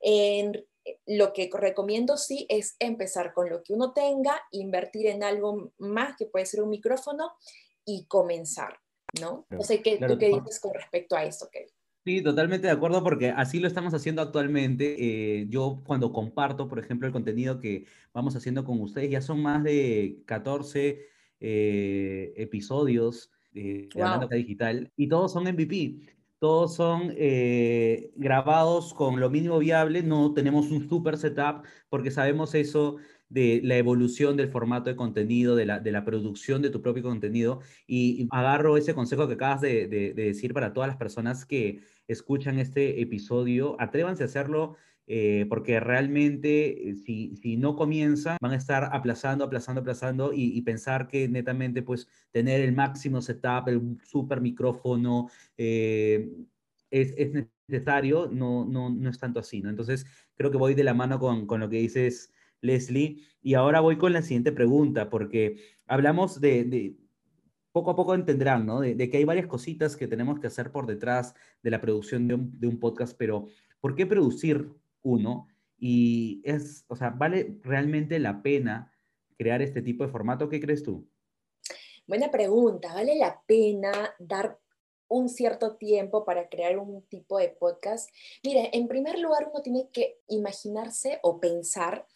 en, 0.00 0.64
lo 1.06 1.32
que 1.32 1.50
recomiendo 1.52 2.16
sí 2.16 2.46
es 2.48 2.76
empezar 2.78 3.32
con 3.34 3.50
lo 3.50 3.64
que 3.64 3.72
uno 3.72 3.92
tenga, 3.92 4.40
invertir 4.52 5.08
en 5.08 5.24
algo 5.24 5.72
más 5.78 6.16
que 6.16 6.26
puede 6.26 6.46
ser 6.46 6.62
un 6.62 6.70
micrófono 6.70 7.32
y 7.84 8.06
comenzar, 8.06 8.78
¿no? 9.20 9.46
No 9.50 9.62
sé 9.64 9.82
qué, 9.82 9.98
tú 9.98 10.16
qué 10.16 10.28
dices 10.28 10.60
con 10.60 10.74
respecto 10.74 11.16
a 11.16 11.24
esto, 11.24 11.48
Kevin. 11.50 11.74
Sí, 12.04 12.20
totalmente 12.20 12.66
de 12.66 12.72
acuerdo 12.72 13.04
porque 13.04 13.30
así 13.30 13.60
lo 13.60 13.68
estamos 13.68 13.94
haciendo 13.94 14.22
actualmente. 14.22 14.96
Eh, 14.98 15.46
yo 15.48 15.82
cuando 15.86 16.12
comparto, 16.12 16.66
por 16.66 16.80
ejemplo, 16.80 17.06
el 17.06 17.12
contenido 17.12 17.60
que 17.60 17.86
vamos 18.12 18.34
haciendo 18.34 18.64
con 18.64 18.80
ustedes, 18.80 19.10
ya 19.10 19.20
son 19.20 19.40
más 19.40 19.62
de 19.62 20.20
14 20.26 21.06
eh, 21.38 22.32
episodios 22.36 23.30
de 23.52 23.88
wow. 23.94 24.28
Digital 24.28 24.90
y 24.96 25.08
todos 25.08 25.32
son 25.32 25.44
MVP. 25.44 26.00
Todos 26.40 26.74
son 26.74 27.14
eh, 27.16 28.10
grabados 28.16 28.94
con 28.94 29.20
lo 29.20 29.30
mínimo 29.30 29.60
viable, 29.60 30.02
no 30.02 30.34
tenemos 30.34 30.72
un 30.72 30.88
super 30.88 31.16
setup 31.16 31.64
porque 31.88 32.10
sabemos 32.10 32.56
eso 32.56 32.96
de 33.32 33.60
la 33.64 33.78
evolución 33.78 34.36
del 34.36 34.48
formato 34.48 34.90
de 34.90 34.96
contenido, 34.96 35.56
de 35.56 35.64
la, 35.64 35.80
de 35.80 35.90
la 35.90 36.04
producción 36.04 36.60
de 36.60 36.70
tu 36.70 36.82
propio 36.82 37.02
contenido. 37.02 37.60
Y, 37.86 38.28
agarro 38.30 38.76
ese 38.76 38.94
consejo 38.94 39.26
que 39.26 39.34
acabas 39.34 39.62
de, 39.62 39.88
de, 39.88 40.12
decir 40.12 40.52
para 40.52 40.72
todas 40.72 40.88
las 40.88 40.98
personas 40.98 41.46
que 41.46 41.80
escuchan 42.06 42.58
este 42.58 43.00
episodio. 43.00 43.76
Atrévanse 43.80 44.22
a 44.22 44.26
hacerlo. 44.26 44.76
Eh, 45.08 45.46
porque 45.48 45.80
realmente 45.80 46.90
eh, 46.90 46.94
si, 46.94 47.34
si, 47.34 47.56
no 47.56 47.74
comienzan 47.74 48.38
van 48.40 48.52
a 48.52 48.56
estar 48.56 48.88
aplazando, 48.92 49.44
aplazando, 49.44 49.80
aplazando 49.80 50.30
y, 50.32 50.62
pensar 50.62 51.08
que 51.08 51.28
netamente 51.28 51.82
pues 51.82 52.06
tener 52.30 52.60
el 52.60 52.72
máximo 52.72 53.20
setup, 53.20 53.66
el 53.66 53.98
super 54.04 54.40
micrófono 54.40 55.28
eh, 55.58 56.30
es, 56.88 57.14
es, 57.16 57.32
necesario, 57.66 58.28
no, 58.32 58.64
no, 58.64 58.90
no 58.90 59.10
es 59.10 59.18
tanto 59.18 59.40
así, 59.40 59.60
¿no? 59.60 59.70
Entonces 59.70 60.06
creo 60.36 60.52
que 60.52 60.56
voy 60.56 60.74
de 60.74 60.84
la 60.84 60.94
mano 60.94 61.18
con, 61.18 61.46
con 61.46 61.58
lo 61.60 61.68
que 61.68 61.78
dices 61.78 62.32
Leslie. 62.62 63.22
Y 63.42 63.54
ahora 63.54 63.80
voy 63.80 63.98
con 63.98 64.14
la 64.14 64.22
siguiente 64.22 64.52
pregunta, 64.52 65.10
porque 65.10 65.56
hablamos 65.86 66.40
de, 66.40 66.96
poco 67.72 67.90
a 67.90 67.96
poco 67.96 68.14
entenderán, 68.14 68.64
¿no? 68.64 68.80
De, 68.80 69.10
que 69.10 69.18
hay 69.18 69.24
varias 69.24 69.46
cositas 69.46 69.96
que 69.96 70.08
tenemos 70.08 70.40
que 70.40 70.46
hacer 70.46 70.72
por 70.72 70.86
detrás 70.86 71.34
de 71.62 71.70
la 71.70 71.80
producción 71.80 72.26
de 72.28 72.66
un, 72.66 72.80
podcast, 72.80 73.16
pero 73.18 73.48
¿por 73.80 73.94
qué 73.94 74.06
producir 74.06 74.70
uno? 75.02 75.48
Y 75.76 76.40
es, 76.44 76.84
o 76.88 76.96
sea, 76.96 77.10
¿vale 77.10 77.58
realmente 77.62 78.18
la 78.18 78.42
pena 78.42 78.92
crear 79.36 79.60
este 79.60 79.82
tipo 79.82 80.04
de 80.04 80.10
formato? 80.10 80.48
¿Qué 80.48 80.60
crees 80.60 80.82
tú? 80.82 81.08
Buena 82.06 82.30
pregunta. 82.30 82.94
¿Vale 82.94 83.16
la 83.16 83.42
pena 83.46 83.92
dar 84.18 84.58
un 85.08 85.28
cierto 85.28 85.76
tiempo 85.76 86.24
para 86.24 86.48
crear 86.48 86.78
un 86.78 87.02
tipo 87.06 87.38
de 87.38 87.48
podcast? 87.48 88.10
Mire, 88.42 88.70
en 88.72 88.88
primer 88.88 89.18
lugar 89.18 89.48
uno 89.50 89.62
tiene 89.62 89.88
que 89.92 90.20
imaginarse 90.28 91.18
o 91.22 91.40
pensar, 91.40 92.06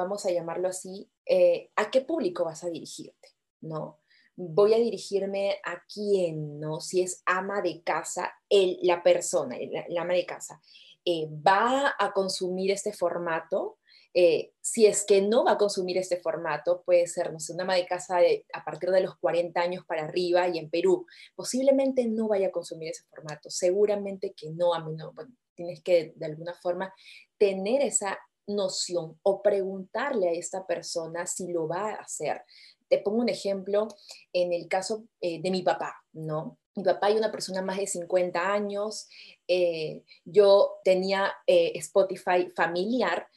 vamos 0.00 0.24
a 0.24 0.30
llamarlo 0.30 0.68
así, 0.68 1.10
eh, 1.26 1.70
a 1.76 1.90
qué 1.90 2.00
público 2.00 2.44
vas 2.44 2.64
a 2.64 2.70
dirigirte, 2.70 3.28
¿no? 3.60 4.00
Voy 4.34 4.72
a 4.72 4.78
dirigirme 4.78 5.58
a 5.64 5.82
quién, 5.92 6.58
¿no? 6.58 6.80
Si 6.80 7.02
es 7.02 7.22
ama 7.26 7.60
de 7.60 7.82
casa, 7.82 8.32
el, 8.48 8.78
la 8.82 9.02
persona, 9.02 9.56
el, 9.56 9.96
ama 9.98 10.14
de 10.14 10.24
casa, 10.24 10.60
eh, 11.04 11.28
¿va 11.30 11.94
a 11.98 12.12
consumir 12.12 12.70
este 12.70 12.92
formato? 12.92 13.78
Eh, 14.14 14.54
si 14.60 14.86
es 14.86 15.04
que 15.04 15.20
no 15.20 15.44
va 15.44 15.52
a 15.52 15.58
consumir 15.58 15.98
este 15.98 16.16
formato, 16.16 16.82
puede 16.82 17.06
ser, 17.06 17.32
no 17.32 17.38
sé, 17.38 17.52
una 17.52 17.64
ama 17.64 17.74
de 17.74 17.86
casa 17.86 18.18
a 18.54 18.64
partir 18.64 18.90
de 18.90 19.02
los 19.02 19.16
40 19.18 19.60
años 19.60 19.84
para 19.86 20.04
arriba 20.04 20.48
y 20.48 20.58
en 20.58 20.70
Perú, 20.70 21.06
posiblemente 21.36 22.06
no 22.06 22.26
vaya 22.26 22.48
a 22.48 22.52
consumir 22.52 22.88
ese 22.88 23.04
formato, 23.04 23.50
seguramente 23.50 24.32
que 24.32 24.50
no, 24.50 24.74
a 24.74 24.82
mí 24.82 24.94
no, 24.96 25.12
bueno, 25.12 25.32
tienes 25.54 25.82
que 25.82 26.14
de 26.16 26.26
alguna 26.26 26.54
forma 26.54 26.92
tener 27.36 27.82
esa 27.82 28.18
noción 28.46 29.18
o 29.22 29.42
preguntarle 29.42 30.28
a 30.28 30.32
esta 30.32 30.66
persona 30.66 31.26
si 31.26 31.48
lo 31.52 31.68
va 31.68 31.90
a 31.90 31.94
hacer. 31.96 32.42
Te 32.88 32.98
pongo 32.98 33.18
un 33.18 33.28
ejemplo 33.28 33.88
en 34.32 34.52
el 34.52 34.68
caso 34.68 35.04
eh, 35.20 35.40
de 35.40 35.50
mi 35.50 35.62
papá, 35.62 35.94
¿no? 36.12 36.58
Mi 36.74 36.84
papá 36.84 37.10
y 37.10 37.16
una 37.16 37.30
persona 37.30 37.62
más 37.62 37.78
de 37.78 37.86
50 37.86 38.52
años. 38.52 39.08
Eh, 39.46 40.02
yo 40.24 40.78
tenía 40.84 41.32
eh, 41.46 41.72
Spotify 41.76 42.50
familiar 42.54 43.28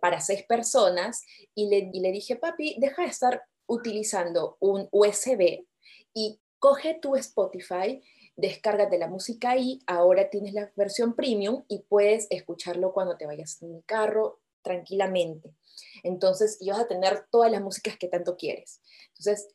para 0.00 0.20
seis 0.20 0.42
personas 0.44 1.22
y 1.54 1.68
le, 1.68 1.90
y 1.92 2.00
le 2.00 2.12
dije, 2.12 2.36
papi, 2.36 2.76
deja 2.78 3.02
de 3.02 3.08
estar 3.08 3.42
utilizando 3.66 4.56
un 4.60 4.88
USB 4.90 5.66
y 6.14 6.40
coge 6.58 6.98
tu 7.00 7.14
Spotify 7.16 8.02
descárgate 8.38 8.98
la 8.98 9.08
música 9.08 9.50
ahí, 9.50 9.80
ahora 9.86 10.30
tienes 10.30 10.54
la 10.54 10.70
versión 10.76 11.14
premium 11.14 11.64
y 11.66 11.80
puedes 11.80 12.28
escucharlo 12.30 12.92
cuando 12.92 13.16
te 13.16 13.26
vayas 13.26 13.60
en 13.62 13.74
el 13.74 13.84
carro, 13.84 14.38
tranquilamente. 14.68 15.50
Entonces, 16.02 16.58
y 16.60 16.70
vas 16.70 16.80
a 16.80 16.88
tener 16.88 17.26
todas 17.30 17.50
las 17.50 17.62
músicas 17.62 17.96
que 17.98 18.08
tanto 18.08 18.36
quieres. 18.36 18.80
Entonces, 19.08 19.48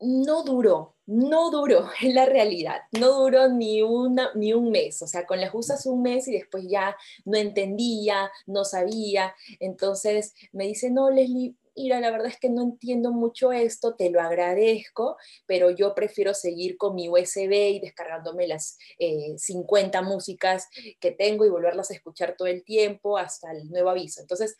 no 0.00 0.42
duró, 0.42 0.96
no 1.06 1.50
duró, 1.50 1.88
en 2.02 2.14
la 2.14 2.26
realidad, 2.26 2.80
no 2.92 3.20
duró 3.20 3.48
ni, 3.48 3.82
una, 3.82 4.30
ni 4.34 4.52
un 4.52 4.70
mes, 4.70 5.00
o 5.02 5.06
sea, 5.06 5.26
con 5.26 5.40
las 5.40 5.54
usas 5.54 5.86
un 5.86 6.02
mes 6.02 6.28
y 6.28 6.32
después 6.32 6.64
ya 6.68 6.96
no 7.24 7.36
entendía, 7.36 8.30
no 8.46 8.64
sabía, 8.64 9.34
entonces 9.60 10.34
me 10.52 10.66
dice, 10.66 10.90
no, 10.90 11.10
Leslie, 11.10 11.54
mira, 11.78 12.00
la 12.00 12.10
verdad 12.10 12.26
es 12.26 12.38
que 12.38 12.50
no 12.50 12.62
entiendo 12.62 13.12
mucho 13.12 13.52
esto, 13.52 13.94
te 13.94 14.10
lo 14.10 14.20
agradezco, 14.20 15.16
pero 15.46 15.70
yo 15.70 15.94
prefiero 15.94 16.34
seguir 16.34 16.76
con 16.76 16.94
mi 16.94 17.08
USB 17.08 17.52
y 17.52 17.80
descargándome 17.80 18.48
las 18.48 18.78
50 18.98 19.98
eh, 19.98 20.02
músicas 20.02 20.68
que 21.00 21.12
tengo 21.12 21.46
y 21.46 21.50
volverlas 21.50 21.90
a 21.90 21.94
escuchar 21.94 22.36
todo 22.36 22.48
el 22.48 22.64
tiempo 22.64 23.16
hasta 23.16 23.52
el 23.52 23.70
nuevo 23.70 23.90
aviso. 23.90 24.20
Entonces, 24.20 24.56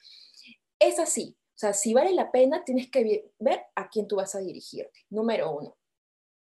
es 0.79 0.99
así. 0.99 1.37
O 1.55 1.59
sea, 1.59 1.73
si 1.73 1.93
vale 1.93 2.13
la 2.13 2.31
pena, 2.31 2.65
tienes 2.65 2.89
que 2.89 3.33
ver 3.39 3.63
a 3.75 3.89
quién 3.89 4.07
tú 4.07 4.17
vas 4.17 4.35
a 4.35 4.39
dirigirte. 4.39 5.01
Número 5.11 5.51
uno. 5.51 5.77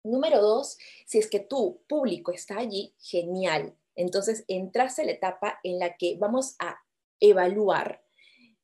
Número 0.04 0.40
dos, 0.40 0.78
si 1.06 1.18
es 1.18 1.28
que 1.28 1.38
tu 1.38 1.82
público 1.86 2.32
está 2.32 2.58
allí, 2.58 2.94
genial. 2.98 3.76
Entonces, 3.94 4.44
entraste 4.48 5.02
en 5.02 5.08
la 5.08 5.12
etapa 5.12 5.60
en 5.62 5.78
la 5.78 5.96
que 5.96 6.16
vamos 6.18 6.56
a 6.58 6.78
evaluar 7.20 8.01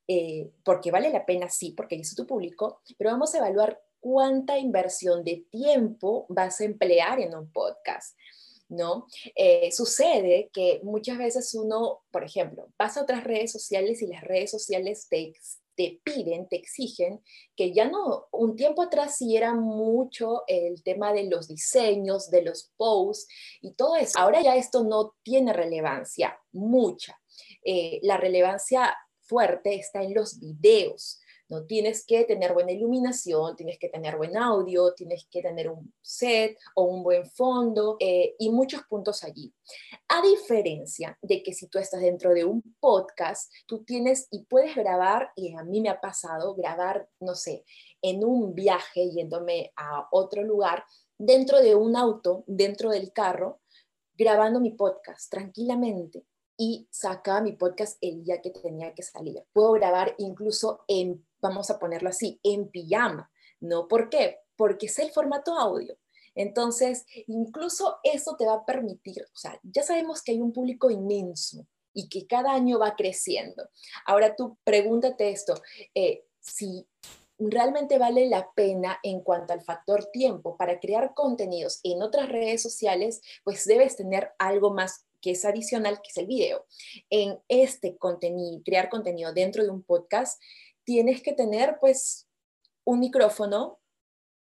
eh, 0.08 0.50
porque 0.64 0.90
vale 0.90 1.10
la 1.10 1.26
pena, 1.26 1.50
sí, 1.50 1.72
porque 1.76 1.96
es 1.96 2.14
tu 2.14 2.26
público, 2.26 2.80
pero 2.96 3.10
vamos 3.10 3.34
a 3.34 3.38
evaluar 3.38 3.80
cuánta 4.00 4.58
inversión 4.58 5.22
de 5.22 5.44
tiempo 5.50 6.24
vas 6.30 6.60
a 6.60 6.64
emplear 6.64 7.20
en 7.20 7.34
un 7.34 7.52
podcast. 7.52 8.16
¿no? 8.68 9.06
Eh, 9.34 9.72
sucede 9.72 10.50
que 10.52 10.80
muchas 10.82 11.16
veces 11.18 11.54
uno, 11.54 12.00
por 12.10 12.24
ejemplo, 12.24 12.68
pasa 12.76 13.00
a 13.00 13.02
otras 13.02 13.24
redes 13.24 13.50
sociales 13.50 14.02
y 14.02 14.06
las 14.08 14.22
redes 14.22 14.50
sociales 14.50 15.08
te, 15.08 15.32
te 15.74 16.00
piden, 16.04 16.48
te 16.48 16.56
exigen, 16.56 17.22
que 17.56 17.72
ya 17.72 17.88
no, 17.88 18.26
un 18.32 18.56
tiempo 18.56 18.82
atrás 18.82 19.16
sí 19.16 19.36
era 19.36 19.54
mucho 19.54 20.42
el 20.46 20.82
tema 20.82 21.12
de 21.12 21.24
los 21.24 21.48
diseños, 21.48 22.30
de 22.30 22.42
los 22.42 22.72
posts 22.76 23.28
y 23.62 23.72
todo 23.72 23.96
eso. 23.96 24.18
Ahora 24.18 24.42
ya 24.42 24.56
esto 24.56 24.84
no 24.84 25.14
tiene 25.22 25.52
relevancia, 25.52 26.38
mucha. 26.52 27.18
Eh, 27.64 28.00
la 28.02 28.16
relevancia 28.16 28.94
fuerte 29.28 29.74
está 29.74 30.02
en 30.02 30.14
los 30.14 30.40
videos. 30.40 31.20
No 31.50 31.64
tienes 31.64 32.04
que 32.04 32.24
tener 32.24 32.52
buena 32.52 32.72
iluminación, 32.72 33.56
tienes 33.56 33.78
que 33.78 33.88
tener 33.88 34.18
buen 34.18 34.36
audio, 34.36 34.92
tienes 34.92 35.26
que 35.30 35.40
tener 35.40 35.70
un 35.70 35.94
set 36.02 36.58
o 36.74 36.84
un 36.84 37.02
buen 37.02 37.24
fondo 37.24 37.96
eh, 38.00 38.34
y 38.38 38.50
muchos 38.50 38.82
puntos 38.82 39.24
allí. 39.24 39.54
A 40.08 40.20
diferencia 40.20 41.18
de 41.22 41.42
que 41.42 41.54
si 41.54 41.68
tú 41.68 41.78
estás 41.78 42.02
dentro 42.02 42.34
de 42.34 42.44
un 42.44 42.62
podcast, 42.80 43.50
tú 43.66 43.82
tienes 43.82 44.28
y 44.30 44.44
puedes 44.44 44.76
grabar, 44.76 45.32
y 45.36 45.54
a 45.54 45.64
mí 45.64 45.80
me 45.80 45.88
ha 45.88 46.00
pasado 46.00 46.54
grabar, 46.54 47.08
no 47.18 47.34
sé, 47.34 47.64
en 48.02 48.24
un 48.24 48.54
viaje 48.54 49.10
yéndome 49.10 49.72
a 49.76 50.06
otro 50.10 50.42
lugar, 50.42 50.84
dentro 51.16 51.60
de 51.60 51.74
un 51.74 51.96
auto, 51.96 52.44
dentro 52.46 52.90
del 52.90 53.10
carro, 53.10 53.60
grabando 54.14 54.60
mi 54.60 54.72
podcast 54.72 55.30
tranquilamente 55.30 56.26
y 56.58 56.88
sacaba 56.90 57.40
mi 57.40 57.52
podcast 57.52 57.96
el 58.00 58.24
día 58.24 58.42
que 58.42 58.50
tenía 58.50 58.92
que 58.92 59.04
salir. 59.04 59.42
Puedo 59.52 59.72
grabar 59.72 60.16
incluso 60.18 60.84
en, 60.88 61.24
vamos 61.40 61.70
a 61.70 61.78
ponerlo 61.78 62.08
así, 62.08 62.40
en 62.42 62.68
pijama, 62.68 63.30
¿no? 63.60 63.86
¿Por 63.86 64.10
qué? 64.10 64.40
Porque 64.56 64.86
es 64.86 64.98
el 64.98 65.12
formato 65.12 65.54
audio. 65.54 65.96
Entonces, 66.34 67.06
incluso 67.28 67.98
eso 68.02 68.36
te 68.36 68.44
va 68.44 68.54
a 68.54 68.66
permitir, 68.66 69.22
o 69.22 69.36
sea, 69.36 69.58
ya 69.62 69.82
sabemos 69.82 70.22
que 70.22 70.32
hay 70.32 70.40
un 70.40 70.52
público 70.52 70.90
inmenso 70.90 71.66
y 71.94 72.08
que 72.08 72.26
cada 72.26 72.52
año 72.52 72.78
va 72.78 72.96
creciendo. 72.96 73.68
Ahora 74.04 74.36
tú 74.36 74.58
pregúntate 74.64 75.30
esto, 75.30 75.54
eh, 75.94 76.24
si 76.40 76.86
realmente 77.38 77.98
vale 77.98 78.28
la 78.28 78.50
pena 78.52 78.98
en 79.02 79.20
cuanto 79.20 79.52
al 79.52 79.62
factor 79.62 80.06
tiempo 80.06 80.56
para 80.56 80.80
crear 80.80 81.14
contenidos 81.14 81.80
en 81.84 82.02
otras 82.02 82.28
redes 82.28 82.62
sociales, 82.62 83.20
pues 83.44 83.64
debes 83.64 83.96
tener 83.96 84.32
algo 84.38 84.72
más 84.72 85.07
que 85.20 85.32
es 85.32 85.44
adicional, 85.44 86.00
que 86.02 86.08
es 86.08 86.16
el 86.16 86.26
video. 86.26 86.66
En 87.10 87.38
este 87.48 87.96
contenido, 87.96 88.62
crear 88.64 88.88
contenido 88.88 89.32
dentro 89.32 89.62
de 89.62 89.70
un 89.70 89.82
podcast, 89.82 90.40
tienes 90.84 91.22
que 91.22 91.32
tener 91.32 91.78
pues 91.80 92.28
un 92.84 93.00
micrófono, 93.00 93.78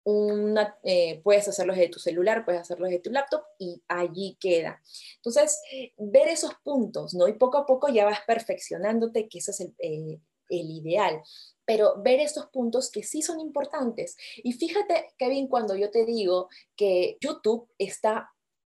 una, 0.03 0.77
eh, 0.83 1.21
puedes 1.23 1.47
hacerlo 1.47 1.75
de 1.75 1.89
tu 1.89 1.99
celular, 1.99 2.45
puedes 2.45 2.61
hacerlo 2.61 2.87
de 2.87 2.99
tu 2.99 3.11
laptop 3.11 3.43
y 3.57 3.81
allí 3.87 4.37
queda. 4.39 4.81
Entonces, 5.17 5.61
ver 5.97 6.29
esos 6.29 6.53
puntos, 6.63 7.13
¿no? 7.13 7.27
Y 7.27 7.33
poco 7.33 7.57
a 7.57 7.65
poco 7.65 7.89
ya 7.89 8.05
vas 8.05 8.21
perfeccionándote, 8.25 9.27
que 9.27 9.39
ese 9.39 9.51
es 9.51 9.59
el, 9.59 9.75
eh, 9.79 10.19
ideal 10.49 11.21
pero 11.69 12.01
ver 12.01 12.19
estos 12.19 12.47
puntos 12.47 12.89
que 12.89 13.03
sí 13.03 13.21
son 13.21 13.39
importantes. 13.39 14.17
Y 14.37 14.53
fíjate, 14.53 15.13
Kevin, 15.19 15.47
cuando 15.47 15.75
yo 15.75 15.91
te 15.91 16.03
digo 16.03 16.49
que 16.75 17.19
YouTube 17.21 17.69
está 17.77 18.31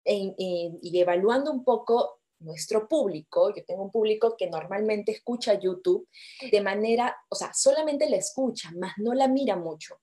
y 0.05 0.99
evaluando 0.99 1.51
un 1.51 1.63
poco 1.63 2.21
nuestro 2.41 2.87
público, 2.87 3.53
yo 3.55 3.63
tengo 3.65 3.83
un 3.83 3.91
público 3.91 4.35
que 4.37 4.49
normalmente 4.49 5.11
escucha 5.11 5.59
YouTube 5.59 6.07
de 6.51 6.61
manera, 6.61 7.15
o 7.29 7.35
sea, 7.35 7.53
solamente 7.53 8.09
la 8.09 8.17
escucha, 8.17 8.71
más 8.75 8.93
no 8.97 9.13
la 9.13 9.27
mira 9.27 9.55
mucho. 9.55 9.97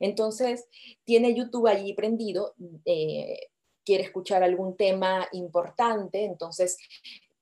Entonces, 0.00 0.66
tiene 1.04 1.34
YouTube 1.34 1.66
allí 1.66 1.94
prendido, 1.94 2.54
eh, 2.84 3.48
quiere 3.84 4.04
escuchar 4.04 4.42
algún 4.42 4.76
tema 4.76 5.28
importante, 5.32 6.24
entonces 6.24 6.78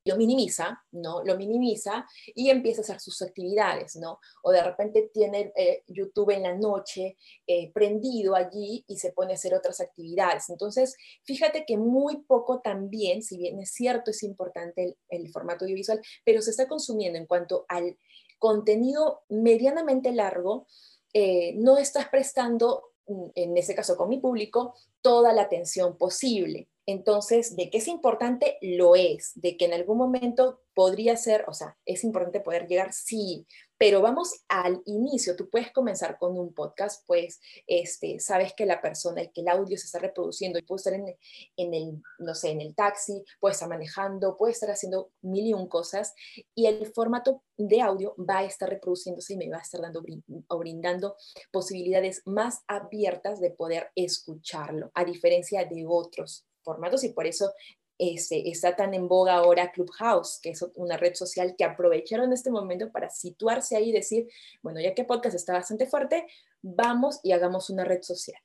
lo 0.04 0.16
minimiza, 0.16 0.82
¿no? 0.92 1.22
Lo 1.24 1.36
minimiza 1.36 2.06
y 2.34 2.50
empieza 2.50 2.80
a 2.80 2.84
hacer 2.84 3.00
sus 3.00 3.22
actividades, 3.22 3.96
¿no? 3.96 4.18
O 4.42 4.50
de 4.50 4.62
repente 4.62 5.10
tiene 5.12 5.52
eh, 5.56 5.84
YouTube 5.86 6.30
en 6.30 6.42
la 6.42 6.56
noche 6.56 7.16
eh, 7.46 7.70
prendido 7.72 8.34
allí 8.34 8.84
y 8.88 8.96
se 8.98 9.12
pone 9.12 9.32
a 9.32 9.34
hacer 9.34 9.54
otras 9.54 9.80
actividades. 9.80 10.50
Entonces, 10.50 10.96
fíjate 11.24 11.64
que 11.66 11.76
muy 11.76 12.22
poco 12.22 12.60
también, 12.60 13.22
si 13.22 13.36
bien 13.36 13.60
es 13.60 13.72
cierto, 13.72 14.10
es 14.10 14.22
importante 14.22 14.96
el, 15.08 15.30
formato 15.32 15.64
audiovisual, 15.64 16.00
pero 16.24 16.42
se 16.42 16.50
está 16.50 16.68
consumiendo 16.68 17.18
en 17.18 17.26
cuanto 17.26 17.64
al 17.68 17.96
contenido 18.38 19.22
medianamente 19.28 20.12
largo, 20.12 20.66
eh, 21.14 21.54
no 21.54 21.78
estás 21.78 22.08
prestando, 22.08 22.92
mm, 23.06 23.26
en 23.34 23.56
ese 23.56 23.74
caso 23.74 23.96
con 23.96 24.08
mi 24.08 24.18
público, 24.18 24.74
toda 25.00 25.32
la 25.32 25.42
atención 25.42 25.96
posible. 25.96 26.68
Entonces, 26.86 27.56
de 27.56 27.70
que 27.70 27.78
es 27.78 27.88
importante, 27.88 28.58
lo 28.60 28.96
es. 28.96 29.32
De 29.34 29.56
que 29.56 29.66
en 29.66 29.74
algún 29.74 29.98
momento 29.98 30.60
podría 30.74 31.16
ser, 31.16 31.44
o 31.48 31.52
sea, 31.52 31.76
es 31.84 32.04
importante 32.04 32.40
poder 32.40 32.66
llegar, 32.66 32.92
sí, 32.92 33.46
pero 33.82 34.00
vamos 34.00 34.44
al 34.48 34.80
inicio, 34.86 35.34
tú 35.34 35.50
puedes 35.50 35.72
comenzar 35.72 36.16
con 36.16 36.38
un 36.38 36.54
podcast, 36.54 37.04
pues 37.04 37.40
este, 37.66 38.20
sabes 38.20 38.54
que 38.54 38.64
la 38.64 38.80
persona 38.80 39.22
y 39.24 39.32
que 39.32 39.40
el 39.40 39.48
audio 39.48 39.76
se 39.76 39.86
está 39.86 39.98
reproduciendo 39.98 40.58
y 40.58 40.62
puede 40.62 40.76
estar 40.76 40.94
en, 40.94 41.74
el, 41.74 42.00
no 42.20 42.34
sé, 42.36 42.50
en 42.50 42.60
el 42.60 42.76
taxi, 42.76 43.24
puede 43.40 43.54
estar 43.54 43.68
manejando, 43.68 44.36
puede 44.36 44.52
estar 44.52 44.70
haciendo 44.70 45.10
mil 45.20 45.48
y 45.48 45.52
un 45.52 45.66
cosas 45.66 46.14
y 46.54 46.66
el 46.66 46.92
formato 46.92 47.42
de 47.56 47.80
audio 47.80 48.14
va 48.18 48.38
a 48.38 48.44
estar 48.44 48.70
reproduciéndose 48.70 49.34
y 49.34 49.36
me 49.36 49.50
va 49.50 49.58
a 49.58 49.62
estar 49.62 49.80
dando 49.80 50.00
brindando 50.48 51.16
posibilidades 51.50 52.22
más 52.24 52.60
abiertas 52.68 53.40
de 53.40 53.50
poder 53.50 53.90
escucharlo, 53.96 54.92
a 54.94 55.04
diferencia 55.04 55.64
de 55.64 55.84
otros 55.88 56.46
formatos 56.62 57.04
y 57.04 57.10
por 57.10 57.26
eso 57.26 57.52
este, 57.98 58.50
está 58.50 58.74
tan 58.74 58.94
en 58.94 59.06
boga 59.06 59.34
ahora 59.34 59.70
Clubhouse, 59.70 60.40
que 60.42 60.50
es 60.50 60.64
una 60.74 60.96
red 60.96 61.14
social 61.14 61.54
que 61.56 61.64
aprovecharon 61.64 62.32
este 62.32 62.50
momento 62.50 62.90
para 62.90 63.10
situarse 63.10 63.76
ahí 63.76 63.90
y 63.90 63.92
decir, 63.92 64.28
bueno, 64.62 64.80
ya 64.80 64.94
que 64.94 65.04
podcast 65.04 65.36
está 65.36 65.52
bastante 65.52 65.86
fuerte, 65.86 66.26
vamos 66.62 67.20
y 67.22 67.32
hagamos 67.32 67.70
una 67.70 67.84
red 67.84 68.02
social. 68.02 68.40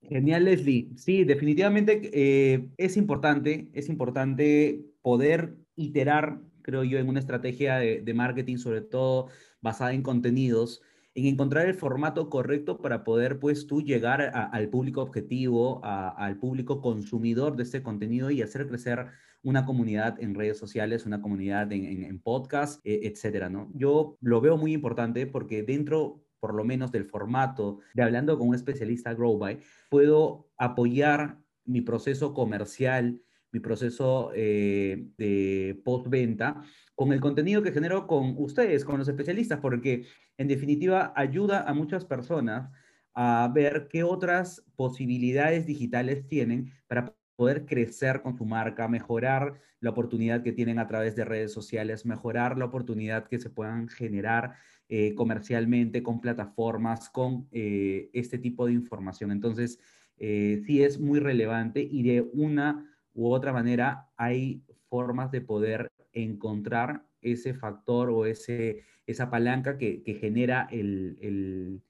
Genial, 0.00 0.44
Leslie. 0.44 0.88
Sí, 0.96 1.24
definitivamente 1.24 2.10
eh, 2.12 2.68
es 2.76 2.96
importante, 2.96 3.68
es 3.72 3.88
importante 3.88 4.84
poder 5.02 5.56
iterar, 5.76 6.40
creo 6.62 6.84
yo, 6.84 6.98
en 6.98 7.08
una 7.08 7.20
estrategia 7.20 7.78
de 7.78 8.14
marketing, 8.14 8.56
sobre 8.56 8.80
todo 8.80 9.28
basada 9.60 9.92
en 9.92 10.02
contenidos, 10.02 10.82
en 11.18 11.26
encontrar 11.26 11.66
el 11.66 11.74
formato 11.74 12.30
correcto 12.30 12.78
para 12.78 13.02
poder, 13.02 13.40
pues, 13.40 13.66
tú 13.66 13.82
llegar 13.82 14.20
al 14.22 14.68
público 14.68 15.02
objetivo, 15.02 15.80
al 15.84 16.38
público 16.38 16.80
consumidor 16.80 17.56
de 17.56 17.64
este 17.64 17.82
contenido 17.82 18.30
y 18.30 18.42
hacer 18.42 18.68
crecer 18.68 19.06
una 19.42 19.64
comunidad 19.64 20.20
en 20.20 20.34
redes 20.34 20.58
sociales, 20.58 21.06
una 21.06 21.20
comunidad 21.20 21.72
en, 21.72 22.04
en, 22.04 22.20
podcast, 22.20 22.84
e, 22.84 23.06
etcétera, 23.06 23.48
¿no? 23.48 23.70
Yo 23.74 24.16
lo 24.20 24.40
veo 24.40 24.56
muy 24.56 24.72
importante 24.72 25.26
porque 25.26 25.62
dentro 25.62 26.22
por 26.40 26.54
lo 26.54 26.64
menos 26.64 26.92
del 26.92 27.04
formato 27.04 27.80
de 27.94 28.02
hablando 28.04 28.38
con 28.38 28.48
un 28.48 28.54
especialista 28.54 29.12
GrowBy, 29.12 29.58
puedo 29.90 30.48
apoyar 30.56 31.38
mi 31.64 31.80
proceso 31.80 32.32
comercial, 32.32 33.20
mi 33.50 33.60
proceso 33.60 34.30
eh, 34.34 35.08
de 35.16 35.80
postventa 35.84 36.62
con 36.98 37.12
el 37.12 37.20
contenido 37.20 37.62
que 37.62 37.70
genero 37.70 38.08
con 38.08 38.34
ustedes, 38.38 38.84
con 38.84 38.98
los 38.98 39.06
especialistas, 39.06 39.60
porque 39.60 40.06
en 40.36 40.48
definitiva 40.48 41.12
ayuda 41.14 41.62
a 41.62 41.72
muchas 41.72 42.04
personas 42.04 42.72
a 43.14 43.48
ver 43.54 43.86
qué 43.88 44.02
otras 44.02 44.64
posibilidades 44.74 45.64
digitales 45.64 46.26
tienen 46.26 46.72
para 46.88 47.14
poder 47.36 47.66
crecer 47.66 48.20
con 48.20 48.36
su 48.36 48.44
marca, 48.44 48.88
mejorar 48.88 49.60
la 49.78 49.90
oportunidad 49.90 50.42
que 50.42 50.50
tienen 50.50 50.80
a 50.80 50.88
través 50.88 51.14
de 51.14 51.24
redes 51.24 51.52
sociales, 51.52 52.04
mejorar 52.04 52.58
la 52.58 52.64
oportunidad 52.64 53.28
que 53.28 53.38
se 53.38 53.48
puedan 53.48 53.86
generar 53.86 54.54
eh, 54.88 55.14
comercialmente 55.14 56.02
con 56.02 56.20
plataformas, 56.20 57.10
con 57.10 57.46
eh, 57.52 58.10
este 58.12 58.38
tipo 58.38 58.66
de 58.66 58.72
información. 58.72 59.30
Entonces, 59.30 59.78
eh, 60.16 60.62
sí 60.66 60.82
es 60.82 60.98
muy 60.98 61.20
relevante 61.20 61.80
y 61.80 62.02
de 62.02 62.28
una 62.32 62.92
u 63.14 63.30
otra 63.30 63.52
manera 63.52 64.08
hay 64.16 64.64
formas 64.88 65.30
de 65.30 65.42
poder 65.42 65.92
encontrar 66.12 67.06
ese 67.20 67.54
factor 67.54 68.10
o 68.10 68.26
ese, 68.26 68.84
esa 69.06 69.30
palanca 69.30 69.78
que, 69.78 70.02
genera 70.20 70.68
el, 70.70 71.82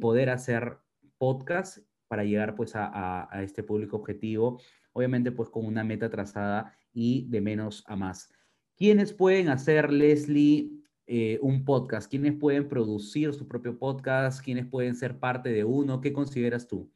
poder 0.00 0.30
hacer 0.30 0.78
podcast 1.18 1.78
para 2.08 2.24
llegar 2.24 2.54
pues 2.54 2.72
a, 2.74 3.28
este 3.42 3.62
público 3.62 3.96
objetivo, 3.96 4.60
obviamente 4.92 5.32
pues 5.32 5.50
con 5.50 5.66
una 5.66 5.84
meta 5.84 6.10
trazada 6.10 6.76
y 6.92 7.26
de 7.28 7.40
menos 7.40 7.84
a 7.86 7.96
más. 7.96 8.32
¿Quiénes 8.76 9.12
pueden 9.12 9.48
hacer, 9.48 9.92
Leslie, 9.92 10.70
eh, 11.06 11.38
un 11.42 11.64
podcast? 11.64 12.10
¿Quiénes 12.10 12.34
pueden 12.34 12.68
producir 12.68 13.32
su 13.34 13.46
propio 13.46 13.78
podcast? 13.78 14.44
¿Quiénes 14.44 14.66
pueden 14.66 14.96
ser 14.96 15.18
parte 15.18 15.50
de 15.50 15.64
uno? 15.64 16.00
¿Qué 16.00 16.12
consideras 16.12 16.66
tú? 16.66 16.90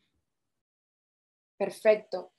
Perfecto. 1.57 2.33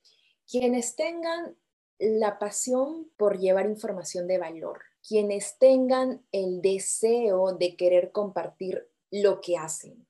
Quienes 0.49 0.95
tengan 0.95 1.55
la 1.99 2.39
pasión 2.39 3.11
por 3.17 3.39
llevar 3.39 3.65
información 3.65 4.27
de 4.27 4.37
valor, 4.37 4.81
quienes 5.07 5.57
tengan 5.57 6.25
el 6.31 6.61
deseo 6.61 7.53
de 7.53 7.75
querer 7.75 8.11
compartir 8.11 8.89
lo 9.11 9.41
que 9.41 9.57
hacen. 9.57 10.07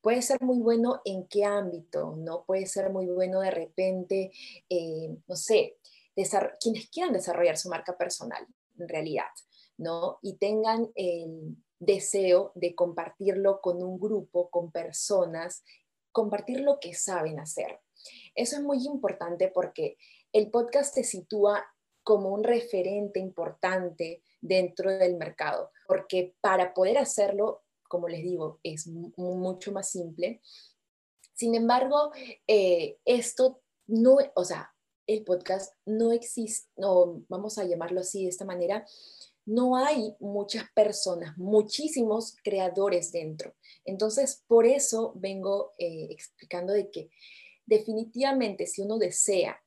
Puede 0.00 0.22
ser 0.22 0.40
muy 0.42 0.58
bueno 0.58 1.00
en 1.04 1.26
qué 1.26 1.44
ámbito, 1.44 2.16
¿no? 2.16 2.44
Puede 2.44 2.66
ser 2.66 2.90
muy 2.90 3.06
bueno 3.06 3.40
de 3.40 3.50
repente, 3.50 4.32
eh, 4.68 5.16
no 5.26 5.36
sé, 5.36 5.78
quienes 6.60 6.88
quieran 6.90 7.12
desarrollar 7.12 7.56
su 7.56 7.68
marca 7.68 7.96
personal, 7.96 8.46
en 8.78 8.88
realidad, 8.88 9.30
¿no? 9.76 10.18
Y 10.22 10.36
tengan 10.36 10.90
el 10.94 11.56
deseo 11.78 12.52
de 12.54 12.74
compartirlo 12.74 13.60
con 13.60 13.82
un 13.82 13.98
grupo, 14.00 14.50
con 14.50 14.72
personas, 14.72 15.62
compartir 16.10 16.60
lo 16.60 16.80
que 16.80 16.94
saben 16.94 17.38
hacer. 17.38 17.80
Eso 18.34 18.56
es 18.56 18.62
muy 18.62 18.84
importante 18.86 19.48
porque 19.48 19.96
el 20.32 20.50
podcast 20.50 20.94
te 20.94 21.04
sitúa 21.04 21.64
como 22.02 22.30
un 22.30 22.42
referente 22.42 23.20
importante 23.20 24.22
dentro 24.40 24.90
del 24.90 25.16
mercado, 25.16 25.70
porque 25.86 26.34
para 26.40 26.72
poder 26.72 26.98
hacerlo, 26.98 27.64
como 27.88 28.08
les 28.08 28.22
digo, 28.22 28.60
es 28.62 28.86
mucho 28.86 29.72
más 29.72 29.90
simple. 29.90 30.40
Sin 31.34 31.54
embargo, 31.54 32.12
eh, 32.46 32.98
esto 33.04 33.60
no, 33.86 34.16
o 34.34 34.44
sea, 34.44 34.74
el 35.06 35.24
podcast 35.24 35.74
no 35.86 36.12
existe, 36.12 36.70
no, 36.76 37.24
vamos 37.28 37.58
a 37.58 37.64
llamarlo 37.64 38.00
así 38.00 38.24
de 38.24 38.30
esta 38.30 38.44
manera, 38.44 38.86
no 39.46 39.76
hay 39.76 40.14
muchas 40.20 40.64
personas, 40.74 41.36
muchísimos 41.38 42.36
creadores 42.44 43.12
dentro. 43.12 43.54
Entonces, 43.86 44.44
por 44.46 44.66
eso 44.66 45.12
vengo 45.16 45.72
eh, 45.78 46.08
explicando 46.10 46.74
de 46.74 46.90
que 46.90 47.10
definitivamente 47.64 48.66
si 48.66 48.82
uno 48.82 48.98
desea 48.98 49.58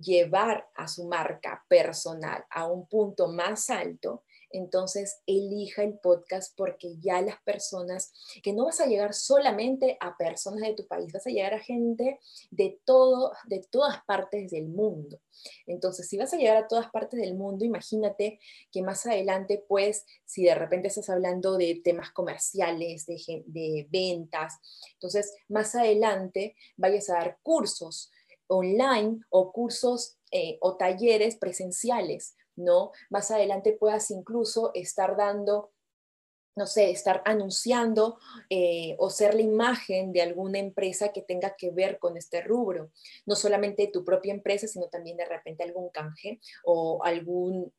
llevar 0.00 0.68
a 0.74 0.88
su 0.88 1.06
marca 1.06 1.64
personal 1.68 2.44
a 2.50 2.66
un 2.66 2.86
punto 2.86 3.28
más 3.28 3.70
alto, 3.70 4.24
entonces 4.50 5.22
elija 5.26 5.82
el 5.82 5.98
podcast 5.98 6.56
porque 6.56 6.96
ya 6.98 7.20
las 7.20 7.40
personas, 7.42 8.12
que 8.42 8.52
no 8.52 8.64
vas 8.64 8.80
a 8.80 8.86
llegar 8.86 9.12
solamente 9.12 9.96
a 10.00 10.16
personas 10.16 10.62
de 10.62 10.74
tu 10.74 10.86
país, 10.86 11.12
vas 11.12 11.26
a 11.26 11.30
llegar 11.30 11.54
a 11.54 11.60
gente 11.60 12.18
de 12.50 12.80
todo, 12.84 13.32
de 13.46 13.66
todas 13.70 14.02
partes 14.04 14.50
del 14.50 14.68
mundo. 14.68 15.20
Entonces, 15.66 16.08
si 16.08 16.16
vas 16.16 16.32
a 16.32 16.36
llegar 16.36 16.56
a 16.56 16.68
todas 16.68 16.90
partes 16.90 17.20
del 17.20 17.34
mundo, 17.34 17.64
imagínate 17.64 18.38
que 18.72 18.82
más 18.82 19.04
adelante, 19.06 19.62
pues, 19.68 20.06
si 20.24 20.44
de 20.44 20.54
repente 20.54 20.88
estás 20.88 21.10
hablando 21.10 21.56
de 21.58 21.80
temas 21.84 22.10
comerciales, 22.10 23.06
de, 23.06 23.44
de 23.46 23.86
ventas, 23.90 24.54
entonces 24.94 25.34
más 25.48 25.74
adelante 25.74 26.56
vayas 26.76 27.10
a 27.10 27.14
dar 27.14 27.38
cursos 27.42 28.10
online 28.48 29.20
o 29.30 29.52
cursos 29.52 30.18
eh, 30.30 30.58
o 30.60 30.76
talleres 30.76 31.36
presenciales, 31.36 32.36
¿no? 32.56 32.92
Más 33.10 33.30
adelante 33.30 33.72
puedas 33.72 34.10
incluso 34.10 34.70
estar 34.74 35.16
dando 35.16 35.72
no 36.56 36.66
sé, 36.66 36.90
estar 36.90 37.22
anunciando 37.26 38.18
eh, 38.48 38.96
o 38.98 39.10
ser 39.10 39.34
la 39.34 39.42
imagen 39.42 40.10
de 40.10 40.22
alguna 40.22 40.58
empresa 40.58 41.12
que 41.12 41.20
tenga 41.20 41.54
que 41.54 41.70
ver 41.70 41.98
con 41.98 42.16
este 42.16 42.40
rubro. 42.40 42.90
No 43.26 43.36
solamente 43.36 43.88
tu 43.88 44.04
propia 44.04 44.32
empresa, 44.32 44.66
sino 44.66 44.88
también 44.88 45.18
de 45.18 45.26
repente 45.26 45.62
algún 45.62 45.90
canje 45.90 46.40
o 46.64 47.04
algún, 47.04 47.70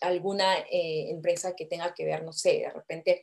alguna 0.00 0.58
eh, 0.58 1.10
empresa 1.10 1.54
que 1.54 1.66
tenga 1.66 1.94
que 1.94 2.04
ver, 2.04 2.24
no 2.24 2.32
sé, 2.32 2.58
de 2.58 2.70
repente 2.70 3.22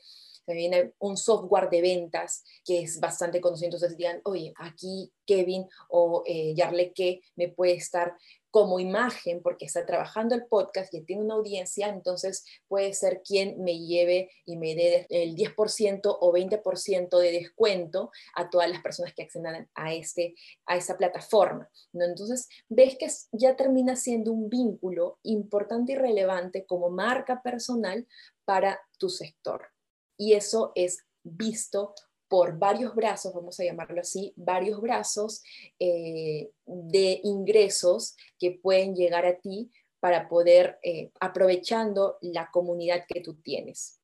me 0.49 0.55
viene 0.55 0.93
un 0.97 1.15
software 1.15 1.69
de 1.69 1.79
ventas 1.79 2.43
que 2.65 2.81
es 2.81 2.99
bastante 2.99 3.39
conocido, 3.39 3.67
entonces 3.67 3.95
digan, 3.95 4.19
oye, 4.23 4.51
aquí 4.57 5.11
Kevin 5.27 5.67
o 5.89 6.23
eh, 6.25 6.55
Yarle 6.55 6.91
que 6.91 7.21
me 7.35 7.49
puede 7.49 7.73
estar 7.73 8.15
como 8.49 8.79
imagen 8.79 9.43
porque 9.43 9.65
está 9.65 9.85
trabajando 9.85 10.33
el 10.33 10.47
podcast 10.47 10.91
y 10.95 11.01
tiene 11.01 11.21
una 11.21 11.35
audiencia, 11.35 11.89
entonces 11.89 12.45
puede 12.67 12.93
ser 12.93 13.21
quien 13.21 13.63
me 13.63 13.77
lleve 13.77 14.31
y 14.43 14.57
me 14.57 14.73
dé 14.73 15.05
el 15.09 15.35
10% 15.35 16.17
o 16.19 16.33
20% 16.33 17.19
de 17.19 17.31
descuento 17.31 18.09
a 18.33 18.49
todas 18.49 18.71
las 18.71 18.81
personas 18.81 19.13
que 19.13 19.21
accedan 19.21 19.69
a, 19.75 19.93
este, 19.93 20.33
a 20.65 20.77
esa 20.77 20.97
plataforma. 20.97 21.69
¿no? 21.93 22.05
Entonces, 22.05 22.49
ves 22.69 22.97
que 22.97 23.07
ya 23.33 23.55
termina 23.55 23.95
siendo 23.95 24.31
un 24.31 24.49
vínculo 24.49 25.19
importante 25.21 25.91
y 25.91 25.95
relevante 25.95 26.65
como 26.65 26.89
marca 26.89 27.43
personal 27.43 28.07
para 28.45 28.81
tu 28.97 29.09
sector 29.09 29.69
y 30.19 30.33
eso 30.33 30.71
es 30.75 31.05
visto 31.23 31.95
por 32.27 32.59
varios 32.59 32.93
brazos, 32.93 33.33
vamos 33.33 33.59
a 33.59 33.63
llamarlo 33.63 34.01
así, 34.01 34.33
varios 34.35 34.79
brazos 34.79 35.41
eh, 35.79 36.51
de 36.67 37.19
ingresos 37.23 38.15
que 38.37 38.51
pueden 38.51 38.93
llegar 38.93 39.25
a 39.25 39.39
ti 39.39 39.71
para 39.99 40.29
poder, 40.29 40.77
eh, 40.83 41.11
aprovechando 41.19 42.17
la 42.21 42.51
comunidad 42.51 43.05
que 43.07 43.21
tú 43.21 43.41
tienes. 43.41 43.99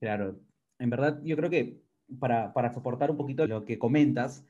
Claro, 0.00 0.40
en 0.80 0.90
verdad 0.90 1.20
yo 1.22 1.36
creo 1.36 1.50
que 1.50 1.80
para, 2.18 2.52
para 2.52 2.74
soportar 2.74 3.12
un 3.12 3.16
poquito 3.16 3.46
lo 3.46 3.64
que 3.64 3.78
comentas, 3.78 4.44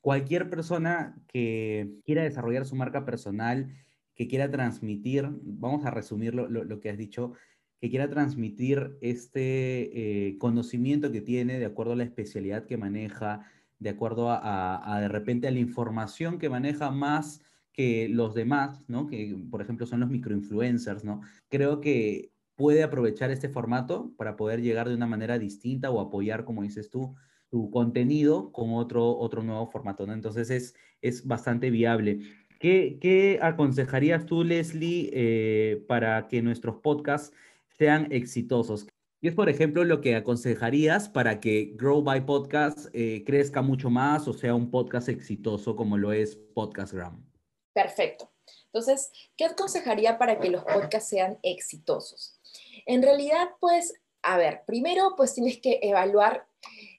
cualquier 0.00 0.50
persona 0.50 1.16
que 1.28 1.90
quiera 2.04 2.22
desarrollar 2.22 2.66
su 2.66 2.76
marca 2.76 3.04
personal, 3.04 3.74
que 4.18 4.26
quiera 4.26 4.50
transmitir, 4.50 5.28
vamos 5.30 5.84
a 5.84 5.90
resumir 5.90 6.34
lo, 6.34 6.80
que 6.80 6.90
has 6.90 6.98
dicho, 6.98 7.34
que 7.80 7.90
quiera 7.90 8.08
transmitir 8.08 8.96
este 9.00 10.28
eh, 10.28 10.38
conocimiento 10.38 11.12
que 11.12 11.20
tiene 11.20 11.58
de 11.58 11.66
acuerdo 11.66 11.92
a 11.92 11.96
la 11.96 12.04
especialidad 12.04 12.66
que 12.66 12.76
maneja, 12.76 13.46
de 13.78 13.90
acuerdo 13.90 14.30
a, 14.30 14.98
de 15.00 15.08
repente 15.08 15.46
a 15.46 15.52
la 15.52 15.60
información 15.60 16.38
que 16.38 16.50
maneja 16.50 16.90
más 16.90 17.40
que 17.72 18.08
los 18.08 18.34
demás, 18.34 18.82
¿no? 18.88 19.06
Que 19.06 19.36
por 19.50 19.62
ejemplo 19.62 19.86
son 19.86 20.00
los 20.00 20.10
microinfluencers, 20.10 21.04
¿no? 21.04 21.20
Creo 21.48 21.80
que 21.80 22.32
puede 22.56 22.82
aprovechar 22.82 23.30
este 23.30 23.48
formato 23.48 24.12
para 24.16 24.34
poder 24.34 24.60
llegar 24.60 24.88
de 24.88 24.96
una 24.96 25.06
manera 25.06 25.38
distinta 25.38 25.90
o 25.92 26.00
apoyar, 26.00 26.44
como 26.44 26.62
dices 26.62 26.90
tú, 26.90 27.14
tu 27.48 27.70
contenido 27.70 28.50
con 28.50 28.74
otro, 28.74 29.16
otro 29.16 29.44
nuevo 29.44 29.68
formato. 29.68 30.10
Entonces 30.12 30.50
es, 30.50 30.74
es 31.00 31.24
bastante 31.24 31.70
viable. 31.70 32.20
¿Qué, 32.58 32.98
qué 33.00 33.38
aconsejarías 33.40 34.26
tú, 34.26 34.42
Leslie, 34.42 35.10
eh, 35.12 35.84
para 35.86 36.26
que 36.26 36.42
nuestros 36.42 36.78
podcasts 36.78 37.32
sean 37.78 38.10
exitosos? 38.10 38.86
¿Qué 39.20 39.28
es, 39.28 39.34
por 39.34 39.48
ejemplo, 39.48 39.84
lo 39.84 40.00
que 40.00 40.16
aconsejarías 40.16 41.08
para 41.08 41.40
que 41.40 41.72
Grow 41.74 42.02
by 42.02 42.26
Podcast 42.26 42.88
eh, 42.92 43.24
crezca 43.24 43.62
mucho 43.62 43.90
más 43.90 44.28
o 44.28 44.32
sea 44.32 44.54
un 44.54 44.70
podcast 44.70 45.08
exitoso 45.08 45.74
como 45.74 45.96
lo 45.96 46.12
es 46.12 46.36
Podcastgram? 46.54 47.24
Perfecto. 47.72 48.32
Entonces, 48.66 49.10
¿qué 49.36 49.44
aconsejaría 49.44 50.18
para 50.18 50.38
que 50.40 50.50
los 50.50 50.64
podcasts 50.64 51.10
sean 51.10 51.38
exitosos? 51.42 52.40
En 52.86 53.02
realidad, 53.02 53.50
pues, 53.60 53.94
a 54.22 54.36
ver, 54.36 54.62
primero, 54.66 55.14
pues 55.16 55.34
tienes 55.34 55.60
que 55.60 55.80
evaluar 55.82 56.46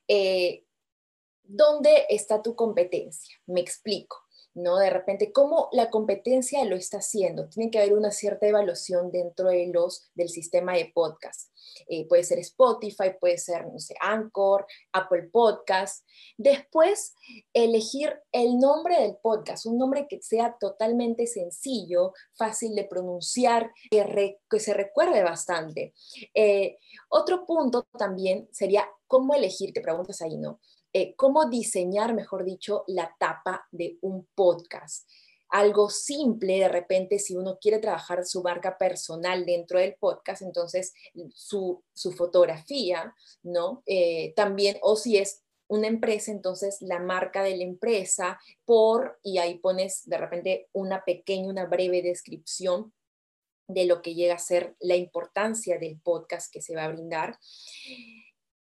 eh, 0.07 0.65
dónde 1.43 2.05
está 2.09 2.41
tu 2.41 2.55
competencia. 2.55 3.37
Me 3.45 3.61
explico. 3.61 4.28
¿No? 4.53 4.77
De 4.77 4.89
repente, 4.89 5.31
¿cómo 5.31 5.69
la 5.71 5.89
competencia 5.89 6.63
lo 6.65 6.75
está 6.75 6.97
haciendo? 6.97 7.47
Tiene 7.49 7.71
que 7.71 7.79
haber 7.79 7.93
una 7.93 8.11
cierta 8.11 8.47
evaluación 8.47 9.11
dentro 9.11 9.49
de 9.49 9.67
los, 9.73 10.09
del 10.15 10.29
sistema 10.29 10.73
de 10.73 10.91
podcast. 10.93 11.51
Eh, 11.87 12.07
puede 12.07 12.23
ser 12.23 12.39
Spotify, 12.39 13.11
puede 13.19 13.37
ser, 13.37 13.67
no 13.67 13.79
sé, 13.79 13.95
Anchor, 14.01 14.65
Apple 14.91 15.29
Podcast. 15.31 16.05
Después, 16.37 17.15
elegir 17.53 18.19
el 18.31 18.57
nombre 18.57 19.01
del 19.01 19.17
podcast, 19.21 19.65
un 19.65 19.77
nombre 19.77 20.07
que 20.07 20.21
sea 20.21 20.55
totalmente 20.59 21.27
sencillo, 21.27 22.13
fácil 22.35 22.75
de 22.75 22.85
pronunciar, 22.85 23.71
que, 23.91 24.39
que 24.49 24.59
se 24.59 24.73
recuerde 24.73 25.23
bastante. 25.23 25.93
Eh, 26.33 26.77
otro 27.09 27.45
punto 27.45 27.87
también 27.97 28.49
sería 28.51 28.89
cómo 29.07 29.33
elegir, 29.33 29.73
te 29.73 29.81
preguntas 29.81 30.21
ahí, 30.21 30.37
¿no? 30.37 30.59
Eh, 30.99 31.13
cómo 31.15 31.45
diseñar, 31.45 32.13
mejor 32.13 32.43
dicho, 32.43 32.83
la 32.87 33.15
tapa 33.17 33.65
de 33.71 33.97
un 34.01 34.27
podcast. 34.35 35.07
Algo 35.47 35.89
simple, 35.89 36.59
de 36.59 36.67
repente, 36.67 37.19
si 37.19 37.37
uno 37.37 37.57
quiere 37.57 37.79
trabajar 37.79 38.25
su 38.25 38.43
marca 38.43 38.77
personal 38.77 39.45
dentro 39.45 39.79
del 39.79 39.95
podcast, 39.95 40.41
entonces 40.41 40.93
su, 41.33 41.81
fotografía, 42.17 43.15
¿no? 43.43 43.81
Eh, 43.85 44.33
también, 44.35 44.77
o 44.81 44.97
si 44.97 45.17
es 45.17 45.41
una 45.67 45.87
empresa, 45.87 46.31
entonces 46.31 46.81
la 46.81 46.99
marca 46.99 47.43
de 47.43 47.55
la 47.55 47.63
empresa, 47.63 48.37
por, 48.65 49.17
y 49.23 49.37
ahí 49.37 49.57
pones 49.57 50.01
de 50.03 50.17
repente 50.17 50.67
una 50.73 51.05
pequeña, 51.05 51.47
una 51.47 51.65
breve 51.65 52.01
descripción 52.01 52.91
de 53.69 53.85
lo 53.85 54.01
que 54.01 54.15
llega 54.15 54.33
a 54.33 54.39
ser 54.39 54.75
la 54.81 54.97
importancia 54.97 55.77
del 55.77 55.97
podcast 56.01 56.51
que 56.51 56.61
se 56.61 56.75
va 56.75 56.83
a 56.83 56.91
brindar. 56.91 57.39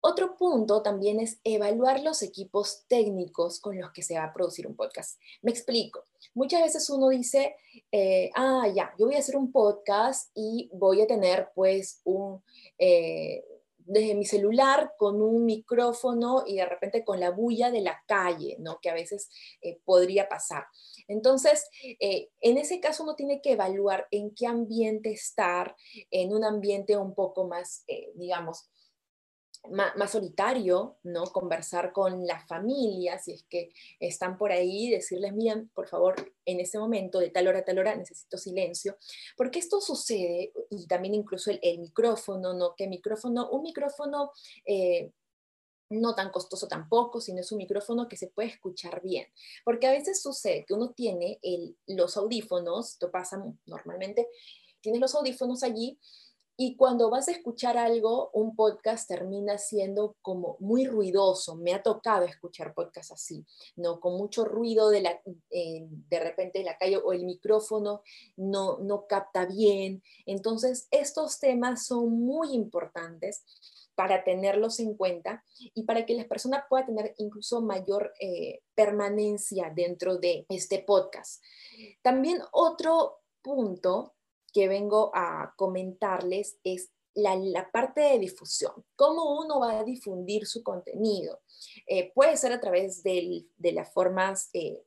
Otro 0.06 0.36
punto 0.36 0.82
también 0.82 1.18
es 1.18 1.40
evaluar 1.44 2.02
los 2.02 2.22
equipos 2.22 2.84
técnicos 2.88 3.58
con 3.58 3.80
los 3.80 3.90
que 3.90 4.02
se 4.02 4.18
va 4.18 4.24
a 4.24 4.34
producir 4.34 4.66
un 4.66 4.76
podcast. 4.76 5.18
Me 5.40 5.50
explico. 5.50 6.04
Muchas 6.34 6.60
veces 6.60 6.90
uno 6.90 7.08
dice, 7.08 7.56
eh, 7.90 8.30
ah, 8.34 8.68
ya, 8.68 8.92
yo 8.98 9.06
voy 9.06 9.14
a 9.14 9.20
hacer 9.20 9.34
un 9.34 9.50
podcast 9.50 10.30
y 10.34 10.68
voy 10.74 11.00
a 11.00 11.06
tener 11.06 11.48
pues 11.54 12.02
un, 12.04 12.44
eh, 12.76 13.46
desde 13.78 14.14
mi 14.14 14.26
celular 14.26 14.92
con 14.98 15.22
un 15.22 15.46
micrófono 15.46 16.44
y 16.46 16.56
de 16.56 16.66
repente 16.66 17.02
con 17.02 17.18
la 17.18 17.30
bulla 17.30 17.70
de 17.70 17.80
la 17.80 17.98
calle, 18.06 18.56
¿no? 18.58 18.80
Que 18.82 18.90
a 18.90 18.94
veces 18.94 19.30
eh, 19.62 19.80
podría 19.86 20.28
pasar. 20.28 20.66
Entonces, 21.08 21.66
en 21.80 22.58
ese 22.58 22.78
caso 22.78 23.04
uno 23.04 23.14
tiene 23.14 23.40
que 23.40 23.52
evaluar 23.52 24.06
en 24.10 24.34
qué 24.34 24.46
ambiente 24.46 25.12
estar, 25.12 25.74
en 26.10 26.34
un 26.34 26.44
ambiente 26.44 26.94
un 26.94 27.14
poco 27.14 27.46
más, 27.46 27.84
digamos, 28.14 28.68
más, 29.70 30.10
solitario, 30.10 30.96
¿no? 31.02 31.24
Conversar 31.24 31.92
con 31.92 32.26
la 32.26 32.40
familia, 32.46 33.18
si 33.18 33.32
es 33.32 33.44
que 33.44 33.70
están 33.98 34.36
por 34.36 34.52
ahí, 34.52 34.90
decirles, 34.90 35.34
bien, 35.34 35.70
por 35.74 35.88
favor, 35.88 36.14
en 36.44 36.60
ese 36.60 36.78
momento, 36.78 37.18
de 37.18 37.30
tal 37.30 37.48
hora 37.48 37.60
a 37.60 37.64
tal 37.64 37.78
hora, 37.78 37.94
necesito 37.96 38.36
silencio, 38.36 38.96
porque 39.36 39.58
esto 39.58 39.80
sucede, 39.80 40.52
y 40.70 40.86
también 40.86 41.14
incluso 41.14 41.50
el, 41.50 41.78
micrófono, 41.78 42.54
¿no? 42.54 42.74
Que 42.76 42.86
micrófono, 42.88 43.48
un 43.50 43.62
micrófono... 43.62 44.30
Eh, 44.64 45.10
no 45.90 46.14
tan 46.14 46.30
costoso 46.30 46.66
tampoco, 46.66 47.20
sino 47.20 47.40
es 47.40 47.52
un 47.52 47.58
micrófono 47.58 48.08
que 48.08 48.16
se 48.16 48.28
puede 48.28 48.48
escuchar 48.48 49.02
bien. 49.02 49.26
Porque 49.64 49.86
a 49.86 49.92
veces 49.92 50.20
sucede 50.20 50.64
que 50.66 50.74
uno 50.74 50.92
tiene 50.92 51.38
los 51.86 52.16
audífonos, 52.16 52.92
esto 52.92 53.10
pasa 53.10 53.44
normalmente, 53.66 54.26
tienes 54.80 55.00
los 55.00 55.14
audífonos 55.14 55.62
allí 55.62 56.00
y 56.56 56.76
cuando 56.76 57.10
vas 57.10 57.28
a 57.28 57.32
escuchar 57.32 57.76
algo, 57.76 58.30
un 58.32 58.54
podcast 58.54 59.08
termina 59.08 59.58
siendo 59.58 60.16
como 60.22 60.56
muy 60.60 60.86
ruidoso. 60.86 61.56
Me 61.56 61.74
ha 61.74 61.82
tocado 61.82 62.24
escuchar 62.26 62.74
podcasts 62.74 63.10
así, 63.12 63.44
¿no? 63.74 63.98
Con 63.98 64.16
mucho 64.16 64.44
ruido 64.44 64.90
de, 64.90 65.02
la, 65.02 65.20
de 65.24 66.20
repente 66.20 66.62
la 66.62 66.78
calle 66.78 66.98
o 66.98 67.12
el 67.12 67.24
micrófono 67.24 68.02
no, 68.36 68.78
no 68.78 69.06
capta 69.08 69.46
bien. 69.46 70.02
Entonces, 70.26 70.86
estos 70.92 71.40
temas 71.40 71.86
son 71.86 72.10
muy 72.20 72.54
importantes 72.54 73.44
para 73.96 74.24
tenerlos 74.24 74.80
en 74.80 74.94
cuenta 74.94 75.44
y 75.58 75.84
para 75.84 76.06
que 76.06 76.14
la 76.14 76.28
persona 76.28 76.66
pueda 76.68 76.86
tener 76.86 77.14
incluso 77.18 77.62
mayor 77.62 78.12
eh, 78.20 78.60
permanencia 78.74 79.72
dentro 79.74 80.18
de 80.18 80.46
este 80.48 80.80
podcast. 80.80 81.42
También 82.02 82.40
otro 82.52 83.20
punto 83.42 84.13
que 84.54 84.68
vengo 84.68 85.10
a 85.14 85.52
comentarles 85.56 86.58
es 86.62 86.90
la, 87.14 87.70
parte 87.72 88.00
de 88.00 88.18
difusión. 88.18 88.72
¿Cómo 88.96 89.40
uno 89.40 89.60
va 89.60 89.80
a 89.80 89.84
difundir 89.84 90.46
su 90.46 90.62
contenido? 90.62 91.40
Eh, 91.86 92.12
puede 92.14 92.36
ser 92.36 92.52
a 92.52 92.60
través 92.60 93.02
de 93.02 93.46
las 93.58 93.92
formas, 93.92 94.50
eh, 94.52 94.82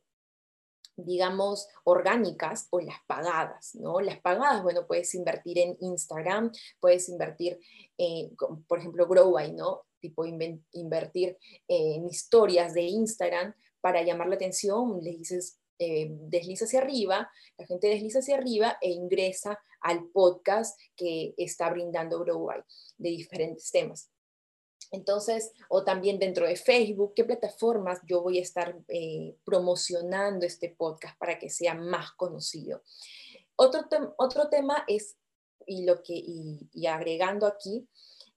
digamos, 0.96 1.68
orgánicas 1.84 2.66
o 2.70 2.80
las 2.80 2.98
pagadas, 3.06 3.74
¿no? 3.74 4.00
Las 4.00 4.20
pagadas, 4.20 4.62
bueno, 4.62 4.86
puedes 4.86 5.14
invertir 5.14 5.58
en 5.58 5.76
Instagram, 5.80 6.50
puedes 6.80 7.08
invertir, 7.08 7.60
en, 7.96 8.34
por 8.66 8.78
ejemplo, 8.78 9.06
Growby, 9.06 9.52
¿no? 9.52 9.82
Tipo 10.00 10.24
invertir 10.24 11.38
en 11.66 12.06
historias 12.06 12.72
de 12.72 12.82
Instagram 12.82 13.54
para 13.80 14.02
llamar 14.02 14.28
la 14.28 14.36
atención, 14.36 15.00
le 15.02 15.10
dices 15.10 15.58
eh, 15.78 16.08
desliza 16.10 16.64
hacia 16.64 16.80
arriba, 16.80 17.30
la 17.56 17.66
gente 17.66 17.88
desliza 17.88 18.18
hacia 18.18 18.36
arriba 18.36 18.78
e 18.80 18.90
ingresa 18.90 19.58
al 19.80 20.08
podcast 20.10 20.78
que 20.96 21.34
está 21.36 21.70
brindando 21.70 22.18
Growby 22.20 22.62
de 22.96 23.10
diferentes 23.10 23.70
temas. 23.70 24.10
Entonces, 24.90 25.52
o 25.68 25.84
también 25.84 26.18
dentro 26.18 26.46
de 26.46 26.56
Facebook, 26.56 27.12
¿qué 27.14 27.24
plataformas 27.24 28.00
yo 28.06 28.22
voy 28.22 28.38
a 28.38 28.42
estar 28.42 28.76
eh, 28.88 29.36
promocionando 29.44 30.46
este 30.46 30.70
podcast 30.70 31.18
para 31.18 31.38
que 31.38 31.50
sea 31.50 31.74
más 31.74 32.12
conocido? 32.12 32.82
Otro, 33.56 33.86
otro 34.16 34.48
tema 34.48 34.84
es, 34.86 35.16
y, 35.66 35.84
lo 35.84 36.02
que, 36.02 36.14
y 36.14 36.86
agregando 36.86 37.46
aquí, 37.46 37.86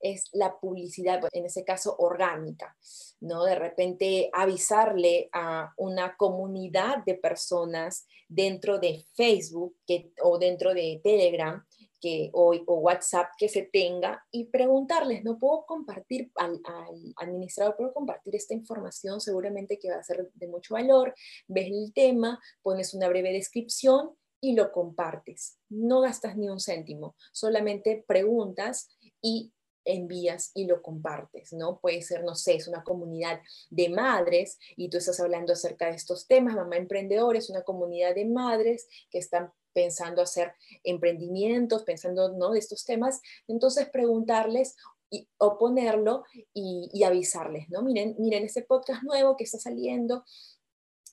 es 0.02 0.30
la 0.34 0.60
publicidad, 0.60 1.22
en 1.32 1.46
ese 1.46 1.64
caso 1.64 1.96
orgánica, 1.98 2.76
¿no? 3.20 3.44
De 3.44 3.56
repente 3.56 4.30
avisarle 4.34 5.30
a 5.34 5.74
una 5.78 6.16
comunidad 6.18 7.04
de 7.06 7.16
personas 7.16 8.08
dentro 8.28 8.80
de 8.80 9.04
Facebook 9.14 9.76
que, 9.86 10.12
o 10.24 10.38
dentro 10.38 10.74
de 10.74 11.02
Telegram 11.04 11.64
que, 12.02 12.32
o, 12.34 12.54
WhatsApp 12.66 13.30
que 13.38 13.48
se 13.48 13.62
tenga 13.62 14.26
y 14.32 14.46
preguntarles, 14.46 15.24
¿no 15.24 15.38
puedo 15.38 15.66
compartir 15.66 16.32
al, 16.36 16.60
al, 16.66 17.14
administrador, 17.18 17.78
puedo 17.78 17.94
compartir 17.94 18.36
esta 18.36 18.56
información? 18.56 19.22
Seguramente 19.22 19.78
que 19.78 19.92
va 19.92 19.98
a 19.98 20.04
ser 20.04 20.30
de 20.34 20.48
mucho 20.48 20.74
valor. 20.74 21.14
Ves 21.48 21.68
el 21.68 21.94
tema, 21.94 22.40
pones 22.64 22.94
una 22.94 23.08
breve 23.08 23.32
descripción 23.32 24.16
y 24.42 24.56
lo 24.56 24.72
compartes. 24.72 25.60
No 25.70 26.02
gastas 26.02 26.36
ni 26.36 26.50
un 26.50 26.60
céntimo, 26.60 27.16
solamente 27.32 28.04
preguntas 28.08 28.90
y 29.22 29.54
envías 29.86 30.52
y 30.54 30.66
lo 30.66 30.82
compartes, 30.82 31.54
¿no? 31.54 31.80
Puede 31.80 32.02
ser, 32.02 32.24
no 32.24 32.36
sé, 32.36 32.56
es 32.56 32.68
una 32.68 32.84
comunidad 32.84 33.42
de 33.70 33.90
madres 33.90 34.58
y 34.76 34.90
tú 34.90 34.98
estás 34.98 35.20
hablando 35.20 35.54
acerca 35.54 35.88
de 35.88 35.96
estos 35.96 36.28
temas, 36.28 36.56
mamá 36.56 36.78
emprendedores, 36.78 37.50
una 37.50 37.64
comunidad 37.64 38.16
de 38.16 38.26
madres 38.26 38.88
que 39.10 39.20
están 39.20 39.52
pensando 39.74 40.22
hacer 40.22 40.54
emprendimientos, 40.84 41.84
pensando, 41.84 42.34
¿no? 42.34 42.52
De 42.52 42.60
estos 42.60 42.86
temas, 42.86 43.22
entonces 43.48 43.90
preguntarles 43.90 44.76
y, 45.10 45.28
o 45.38 45.58
ponerlo 45.58 46.24
y, 46.54 46.90
y, 46.94 47.04
avisarles, 47.04 47.70
¿no? 47.70 47.82
Miren, 47.82 48.16
miren 48.18 48.44
este 48.44 48.64
podcast 48.64 49.04
nuevo 49.04 49.36
que 49.36 49.44
está 49.44 49.58
saliendo, 49.60 50.24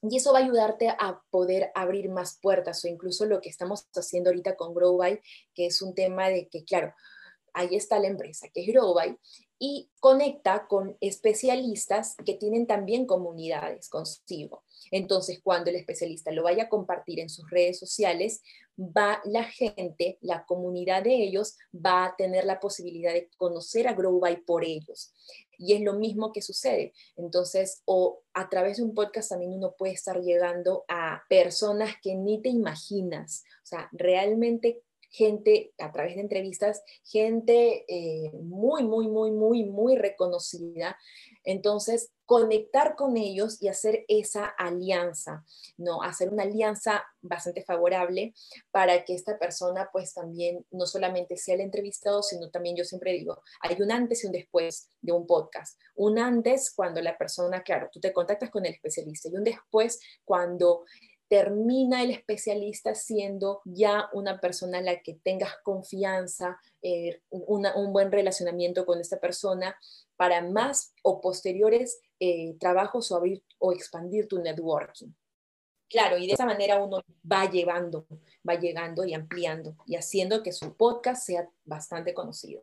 Y 0.02 0.16
eso 0.16 0.32
va 0.32 0.38
a 0.38 0.44
ayudarte 0.44 0.88
a 0.88 1.22
poder 1.30 1.72
abrir 1.74 2.08
más 2.08 2.38
puertas 2.40 2.84
o 2.84 2.88
incluso 2.88 3.26
lo 3.26 3.40
que 3.40 3.48
estamos 3.48 3.88
haciendo 3.96 4.30
ahorita 4.30 4.54
con 4.54 4.72
GrowBy, 4.72 5.20
que 5.54 5.66
es 5.66 5.82
un 5.82 5.94
tema 5.94 6.28
de 6.28 6.48
que, 6.48 6.64
claro, 6.64 6.94
ahí 7.58 7.74
está 7.74 7.98
la 7.98 8.06
empresa, 8.06 8.48
que 8.54 8.62
es 8.62 8.68
GrowBy, 8.68 9.16
y 9.58 9.90
conecta 9.98 10.68
con 10.68 10.96
especialistas 11.00 12.14
que 12.24 12.34
tienen 12.34 12.66
también 12.66 13.06
comunidades 13.06 13.88
consigo. 13.88 14.62
Entonces, 14.92 15.40
cuando 15.42 15.70
el 15.70 15.76
especialista 15.76 16.30
lo 16.30 16.44
vaya 16.44 16.64
a 16.64 16.68
compartir 16.68 17.18
en 17.18 17.28
sus 17.28 17.50
redes 17.50 17.78
sociales, 17.78 18.42
va 18.78 19.20
la 19.24 19.42
gente, 19.42 20.18
la 20.20 20.46
comunidad 20.46 21.02
de 21.02 21.24
ellos, 21.24 21.56
va 21.74 22.04
a 22.04 22.16
tener 22.16 22.44
la 22.44 22.60
posibilidad 22.60 23.12
de 23.12 23.28
conocer 23.36 23.88
a 23.88 23.94
GrowBy 23.94 24.44
por 24.44 24.64
ellos. 24.64 25.12
Y 25.58 25.72
es 25.72 25.80
lo 25.80 25.94
mismo 25.94 26.32
que 26.32 26.40
sucede. 26.40 26.92
Entonces, 27.16 27.82
o 27.84 28.22
a 28.32 28.48
través 28.48 28.76
de 28.76 28.84
un 28.84 28.94
podcast 28.94 29.30
también 29.30 29.52
uno 29.52 29.74
puede 29.76 29.94
estar 29.94 30.20
llegando 30.20 30.84
a 30.86 31.24
personas 31.28 31.96
que 32.00 32.14
ni 32.14 32.40
te 32.40 32.48
imaginas. 32.48 33.42
O 33.64 33.66
sea, 33.66 33.88
realmente 33.90 34.82
gente, 35.10 35.72
a 35.78 35.90
través 35.92 36.14
de 36.14 36.22
entrevistas, 36.22 36.82
gente 37.04 37.84
eh, 37.88 38.30
muy, 38.32 38.84
muy, 38.84 39.08
muy, 39.08 39.30
muy, 39.30 39.64
muy 39.64 39.96
reconocida. 39.96 40.96
Entonces, 41.44 42.10
conectar 42.28 42.94
con 42.94 43.16
ellos 43.16 43.56
y 43.62 43.68
hacer 43.68 44.04
esa 44.06 44.44
alianza, 44.44 45.46
¿no? 45.78 46.02
Hacer 46.02 46.28
una 46.28 46.42
alianza 46.42 47.02
bastante 47.22 47.62
favorable 47.62 48.34
para 48.70 49.04
que 49.06 49.14
esta 49.14 49.38
persona 49.38 49.88
pues 49.90 50.12
también 50.12 50.66
no 50.70 50.84
solamente 50.84 51.38
sea 51.38 51.54
el 51.54 51.62
entrevistado, 51.62 52.22
sino 52.22 52.50
también 52.50 52.76
yo 52.76 52.84
siempre 52.84 53.12
digo, 53.12 53.42
hay 53.62 53.80
un 53.80 53.90
antes 53.90 54.24
y 54.24 54.26
un 54.26 54.34
después 54.34 54.90
de 55.00 55.12
un 55.12 55.26
podcast. 55.26 55.80
Un 55.94 56.18
antes 56.18 56.70
cuando 56.74 57.00
la 57.00 57.16
persona, 57.16 57.62
claro, 57.62 57.88
tú 57.90 57.98
te 57.98 58.12
contactas 58.12 58.50
con 58.50 58.66
el 58.66 58.74
especialista 58.74 59.30
y 59.30 59.36
un 59.36 59.44
después 59.44 59.98
cuando 60.26 60.84
termina 61.28 62.02
el 62.02 62.10
especialista 62.10 62.94
siendo 62.94 63.60
ya 63.64 64.08
una 64.12 64.40
persona 64.40 64.78
a 64.78 64.82
la 64.82 65.00
que 65.00 65.14
tengas 65.22 65.52
confianza, 65.62 66.58
eh, 66.82 67.20
un 67.30 67.92
buen 67.92 68.10
relacionamiento 68.10 68.86
con 68.86 69.00
esta 69.00 69.20
persona 69.20 69.76
para 70.16 70.42
más 70.42 70.94
o 71.02 71.20
posteriores 71.20 72.00
eh, 72.18 72.56
trabajos 72.58 73.12
o 73.12 73.16
abrir 73.16 73.42
o 73.58 73.72
expandir 73.72 74.26
tu 74.26 74.40
networking. 74.40 75.12
Claro, 75.90 76.18
y 76.18 76.26
de 76.26 76.34
esa 76.34 76.44
manera 76.44 76.82
uno 76.82 77.00
va 77.30 77.50
llevando, 77.50 78.06
va 78.46 78.56
llegando 78.56 79.04
y 79.06 79.14
ampliando 79.14 79.76
y 79.86 79.96
haciendo 79.96 80.42
que 80.42 80.52
su 80.52 80.76
podcast 80.76 81.24
sea 81.24 81.48
bastante 81.64 82.12
conocido. 82.12 82.62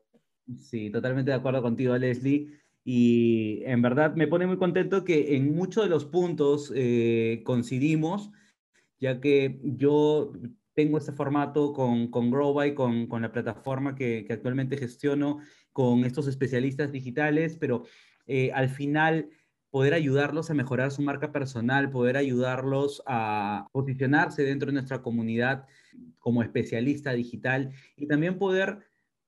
Sí, 0.60 0.92
totalmente 0.92 1.32
de 1.32 1.38
acuerdo 1.38 1.62
contigo, 1.62 1.98
Leslie. 1.98 2.60
Y 2.84 3.64
en 3.66 3.82
verdad 3.82 4.14
me 4.14 4.28
pone 4.28 4.46
muy 4.46 4.58
contento 4.58 5.04
que 5.04 5.36
en 5.36 5.56
muchos 5.56 5.86
de 5.86 5.90
los 5.90 6.06
puntos 6.06 6.72
eh, 6.76 7.42
coincidimos 7.44 8.32
ya 9.06 9.22
que 9.22 9.60
yo 9.64 10.34
tengo 10.74 10.98
este 10.98 11.12
formato 11.12 11.74
con, 11.74 12.10
con 12.10 12.32
Growby, 12.32 12.74
con, 12.74 13.06
con 13.06 13.22
la 13.22 13.32
plataforma 13.32 13.94
que, 13.94 14.26
que, 14.26 14.34
actualmente 14.34 14.78
gestiono, 14.78 15.40
con 15.72 16.06
estos 16.06 16.28
especialistas 16.28 16.92
digitales, 16.92 17.56
pero 17.56 17.84
eh, 18.26 18.52
al 18.54 18.70
final 18.70 19.30
poder 19.70 19.94
ayudarlos 19.94 20.50
a 20.50 20.56
mejorar 20.56 20.90
su 20.92 21.04
marca 21.04 21.32
personal, 21.32 21.92
poder 21.92 22.18
ayudarlos 22.18 23.04
a 23.06 23.68
posicionarse 23.74 24.42
dentro 24.42 24.68
de 24.68 24.74
nuestra 24.74 25.04
comunidad 25.04 25.68
como 26.18 26.42
especialista 26.42 27.14
digital 27.14 27.72
y 27.96 28.08
también 28.08 28.40
poder 28.40 28.80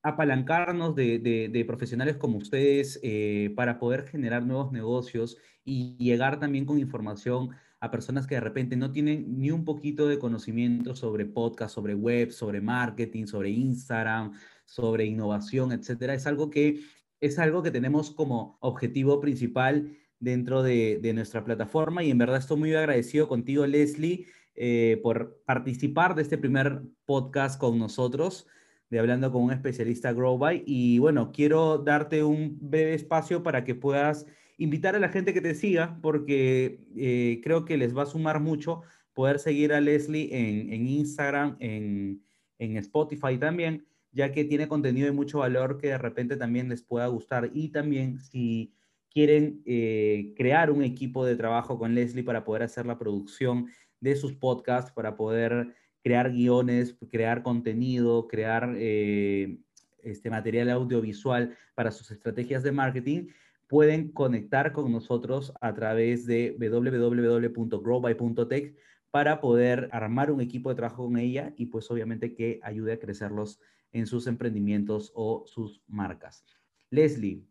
apalancarnos 0.02 0.96
de, 0.96 1.20
de, 1.20 1.66
profesionales 1.66 2.18
como 2.18 2.38
ustedes 2.38 3.00
eh, 3.04 3.54
para 3.56 3.78
poder 3.78 4.08
generar 4.08 4.44
nuevos 4.44 4.72
negocios 4.72 5.38
y 5.64 5.98
llegar 5.98 6.40
también 6.40 6.66
con 6.66 6.80
información 6.80 7.52
a 7.80 7.92
personas 7.92 8.28
que 8.28 8.36
de 8.36 8.42
repente 8.42 8.76
no 8.76 8.92
tienen 8.92 9.40
ni 9.40 9.52
un 9.52 9.64
poquito 9.64 10.08
de 10.08 10.20
conocimiento 10.20 10.96
sobre 10.96 11.26
podcast, 11.26 11.76
sobre 11.76 11.94
web, 11.96 12.32
sobre 12.32 12.62
marketing, 12.62 13.26
sobre 13.26 13.50
Instagram, 13.50 14.34
sobre 14.66 15.06
innovación, 15.06 15.72
etcétera. 15.72 16.14
Es 16.14 16.26
algo 16.28 16.50
que 16.50 16.80
es 17.20 17.40
algo 17.40 17.64
que 17.64 17.72
tenemos 17.72 18.12
como 18.12 18.58
objetivo 18.62 19.20
principal 19.20 19.98
dentro 20.20 20.64
de, 20.64 21.00
nuestra 21.14 21.44
plataforma 21.44 22.04
y 22.04 22.12
en 22.12 22.18
verdad 22.18 22.38
estoy 22.38 22.58
muy 22.58 22.74
agradecido 22.74 23.28
contigo, 23.28 23.66
Leslie, 23.66 24.26
eh, 24.56 25.00
por 25.02 25.42
participar 25.46 26.16
de 26.16 26.24
este 26.24 26.38
primer 26.38 26.82
podcast 27.06 27.60
con 27.60 27.78
nosotros 27.80 28.48
de 28.90 29.00
Hablando 29.00 29.32
con 29.32 29.44
un 29.44 29.52
especialista 29.52 30.14
Growby. 30.14 30.64
Y 30.66 31.00
bueno, 31.00 31.32
quiero 31.32 31.78
darte 31.78 32.24
un 32.24 32.58
breve 32.62 32.94
espacio 32.94 33.44
para 33.44 33.64
que 33.64 33.76
puedas 33.76 34.26
invitar 34.58 34.96
a 34.96 35.00
la 35.00 35.10
gente 35.10 35.34
que 35.34 35.42
te 35.42 35.56
siga, 35.56 36.00
porque 36.02 36.80
eh, 36.96 37.40
creo 37.44 37.66
que 37.66 37.78
les 37.78 37.96
va 37.96 38.04
a 38.04 38.08
sumar 38.08 38.40
mucho 38.40 38.82
poder 39.14 39.40
seguir 39.40 39.74
a 39.74 39.82
Leslie 39.82 40.30
en, 40.32 40.88
Instagram, 40.88 41.58
en, 41.60 42.22
Spotify 42.60 43.38
también, 43.40 43.86
ya 44.12 44.32
que 44.32 44.46
tiene 44.46 44.68
contenido 44.68 45.08
de 45.08 45.12
mucho 45.12 45.40
valor 45.40 45.78
que 45.78 45.88
de 45.88 45.98
repente 45.98 46.38
también 46.38 46.70
les 46.70 46.84
pueda 46.84 47.08
gustar. 47.08 47.50
Y 47.54 47.70
también 47.70 48.20
si 48.20 48.74
quieren 49.10 49.64
eh, 49.66 50.34
crear 50.38 50.70
un 50.70 50.84
equipo 50.84 51.26
de 51.26 51.36
trabajo 51.36 51.80
con 51.80 51.96
Leslie 51.96 52.24
para 52.24 52.44
poder 52.44 52.64
hacer 52.64 52.86
la 52.86 53.00
producción 53.00 53.68
de 54.00 54.16
sus 54.16 54.34
podcasts, 54.34 54.92
para 54.92 55.16
poder 55.16 55.74
crear 56.04 56.32
guiones, 56.32 56.96
crear 57.10 57.42
contenido, 57.44 58.28
crear 58.28 58.74
eh, 58.78 59.60
este 60.04 60.30
material 60.30 60.70
audiovisual 60.70 61.58
para 61.76 61.92
sus 61.92 62.12
estrategias 62.12 62.64
de 62.64 62.72
marketing, 62.72 63.28
pueden 63.68 64.12
conectar 64.12 64.74
con 64.74 64.92
nosotros 64.92 65.54
a 65.62 65.74
través 65.74 66.26
de 66.26 66.58
www.growby.tech 66.60 68.76
para 69.12 69.40
poder 69.42 69.90
armar 69.92 70.32
un 70.32 70.42
equipo 70.42 70.70
de 70.70 70.76
trabajo 70.76 71.06
con 71.06 71.18
ella 71.18 71.54
y 71.58 71.68
pues 71.68 71.92
obviamente 71.92 72.34
que 72.34 72.60
ayude 72.64 72.94
a 72.94 73.00
crecerlos 73.00 73.60
en 73.92 74.08
sus 74.08 74.28
emprendimientos 74.28 75.12
o 75.16 75.44
sus 75.48 75.82
marcas. 75.88 76.46
Leslie, 76.90 77.46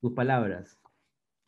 tus 0.00 0.12
palabras. 0.12 0.78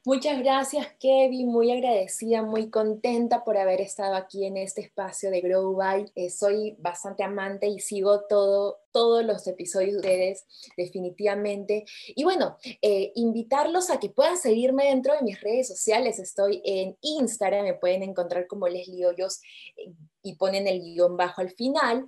Muchas 0.07 0.39
gracias, 0.39 0.87
Kevin. 0.99 1.49
Muy 1.49 1.71
agradecida, 1.71 2.41
muy 2.41 2.71
contenta 2.71 3.45
por 3.45 3.59
haber 3.59 3.83
estado 3.83 4.15
aquí 4.15 4.47
en 4.47 4.57
este 4.57 4.81
espacio 4.81 5.31
de 5.31 5.43
Grow 5.43 5.75
By. 5.75 6.11
Eh, 6.15 6.31
soy 6.31 6.75
bastante 6.79 7.23
amante 7.23 7.67
y 7.67 7.81
sigo 7.81 8.23
todo, 8.27 8.79
todos 8.93 9.23
los 9.27 9.47
episodios 9.47 9.93
de 9.93 9.99
ustedes, 9.99 10.47
definitivamente. 10.75 11.85
Y 12.09 12.25
bueno, 12.25 12.57
eh, 12.81 13.13
invitarlos 13.15 13.91
a 13.91 14.01
que 14.01 14.09
puedan 14.09 14.39
seguirme 14.39 14.87
dentro 14.87 15.13
de 15.13 15.21
mis 15.21 15.39
redes 15.39 15.69
sociales. 15.69 16.19
Estoy 16.19 16.63
en 16.65 16.97
Instagram, 17.03 17.65
me 17.65 17.75
pueden 17.75 18.03
encontrar 18.03 18.47
como 18.47 18.69
Leslie 18.69 19.05
Hoyos 19.05 19.43
eh, 19.77 19.93
y 20.23 20.37
ponen 20.37 20.67
el 20.67 20.81
guion 20.81 21.19
bajo 21.19 21.43
al 21.43 21.51
final 21.51 22.07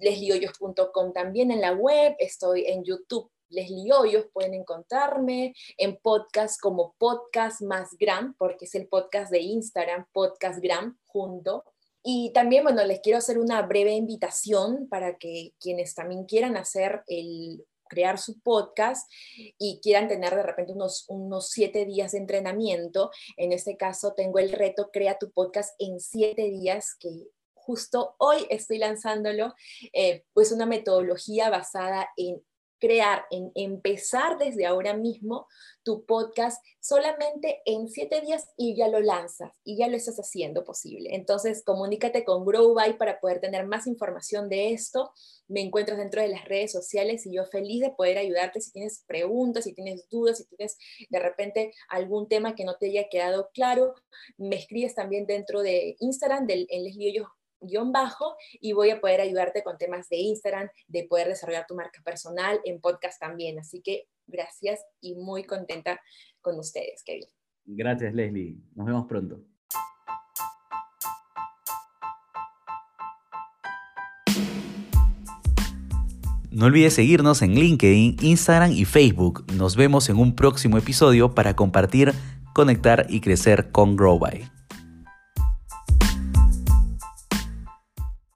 lesliehoyos.com 0.00 1.12
también 1.12 1.50
en 1.50 1.60
la 1.60 1.72
web, 1.72 2.14
estoy 2.18 2.66
en 2.66 2.84
YouTube 2.84 3.30
Leslie 3.48 3.92
Hoyos, 3.92 4.26
pueden 4.32 4.54
encontrarme 4.54 5.54
en 5.76 5.96
podcast 5.96 6.60
como 6.60 6.94
Podcast 6.98 7.62
Más 7.62 7.96
Gram, 7.98 8.34
porque 8.38 8.64
es 8.66 8.74
el 8.74 8.88
podcast 8.88 9.30
de 9.30 9.40
Instagram, 9.40 10.06
Podcast 10.12 10.60
Gram, 10.60 10.98
junto. 11.06 11.64
Y 12.02 12.32
también, 12.32 12.62
bueno, 12.62 12.84
les 12.84 13.00
quiero 13.00 13.18
hacer 13.18 13.38
una 13.38 13.62
breve 13.62 13.92
invitación 13.92 14.88
para 14.88 15.16
que 15.18 15.54
quienes 15.58 15.94
también 15.94 16.24
quieran 16.24 16.56
hacer 16.56 17.02
el 17.08 17.64
crear 17.88 18.18
su 18.18 18.40
podcast 18.40 19.10
y 19.58 19.80
quieran 19.82 20.08
tener 20.08 20.34
de 20.34 20.42
repente 20.42 20.72
unos, 20.72 21.04
unos 21.08 21.50
siete 21.50 21.84
días 21.84 22.12
de 22.12 22.18
entrenamiento. 22.18 23.10
En 23.36 23.52
este 23.52 23.76
caso, 23.76 24.14
tengo 24.14 24.38
el 24.38 24.52
reto 24.52 24.90
Crea 24.92 25.18
tu 25.18 25.30
podcast 25.30 25.74
en 25.78 26.00
siete 26.00 26.42
días, 26.42 26.94
que 26.98 27.10
justo 27.54 28.14
hoy 28.18 28.46
estoy 28.50 28.78
lanzándolo, 28.78 29.54
eh, 29.92 30.24
pues 30.32 30.52
una 30.52 30.66
metodología 30.66 31.50
basada 31.50 32.08
en 32.16 32.40
crear, 32.78 33.24
en 33.30 33.50
empezar 33.54 34.38
desde 34.38 34.66
ahora 34.66 34.94
mismo 34.94 35.46
tu 35.82 36.04
podcast 36.04 36.60
solamente 36.80 37.62
en 37.64 37.88
siete 37.88 38.20
días 38.20 38.48
y 38.56 38.76
ya 38.76 38.88
lo 38.88 39.00
lanzas 39.00 39.52
y 39.64 39.76
ya 39.76 39.88
lo 39.88 39.96
estás 39.96 40.16
haciendo 40.18 40.64
posible. 40.64 41.14
Entonces, 41.14 41.62
comunícate 41.64 42.24
con 42.24 42.44
GrowBy 42.44 42.98
para 42.98 43.20
poder 43.20 43.40
tener 43.40 43.66
más 43.66 43.86
información 43.86 44.48
de 44.48 44.72
esto. 44.72 45.12
Me 45.48 45.60
encuentras 45.60 45.98
dentro 45.98 46.22
de 46.22 46.28
las 46.28 46.44
redes 46.44 46.72
sociales 46.72 47.24
y 47.26 47.34
yo 47.34 47.44
feliz 47.44 47.80
de 47.80 47.90
poder 47.90 48.18
ayudarte 48.18 48.60
si 48.60 48.72
tienes 48.72 49.04
preguntas, 49.06 49.64
si 49.64 49.74
tienes 49.74 50.08
dudas, 50.08 50.38
si 50.38 50.46
tienes 50.46 50.76
de 51.08 51.18
repente 51.18 51.72
algún 51.88 52.28
tema 52.28 52.54
que 52.54 52.64
no 52.64 52.76
te 52.76 52.86
haya 52.86 53.08
quedado 53.08 53.50
claro. 53.54 53.94
Me 54.36 54.56
escribes 54.56 54.94
también 54.94 55.26
dentro 55.26 55.62
de 55.62 55.96
Instagram, 56.00 56.46
del, 56.46 56.66
en 56.70 56.84
Leslie 56.84 57.24
guion 57.60 57.92
bajo 57.92 58.36
y 58.60 58.72
voy 58.72 58.90
a 58.90 59.00
poder 59.00 59.20
ayudarte 59.20 59.62
con 59.62 59.78
temas 59.78 60.08
de 60.08 60.16
Instagram, 60.16 60.68
de 60.88 61.04
poder 61.04 61.28
desarrollar 61.28 61.66
tu 61.66 61.74
marca 61.74 62.00
personal 62.04 62.60
en 62.64 62.80
podcast 62.80 63.20
también. 63.20 63.58
Así 63.58 63.80
que 63.80 64.08
gracias 64.26 64.84
y 65.00 65.14
muy 65.14 65.44
contenta 65.44 66.00
con 66.40 66.58
ustedes, 66.58 67.02
Kevin. 67.04 67.28
Gracias, 67.64 68.14
Leslie. 68.14 68.56
Nos 68.74 68.86
vemos 68.86 69.06
pronto. 69.06 69.40
No 76.56 76.64
olvides 76.64 76.94
seguirnos 76.94 77.42
en 77.42 77.54
LinkedIn, 77.54 78.16
Instagram 78.22 78.72
y 78.72 78.86
Facebook. 78.86 79.44
Nos 79.52 79.76
vemos 79.76 80.08
en 80.08 80.16
un 80.16 80.34
próximo 80.34 80.78
episodio 80.78 81.34
para 81.34 81.54
compartir, 81.54 82.12
conectar 82.54 83.06
y 83.10 83.20
crecer 83.20 83.70
con 83.72 83.94
GrowBy. 83.94 84.55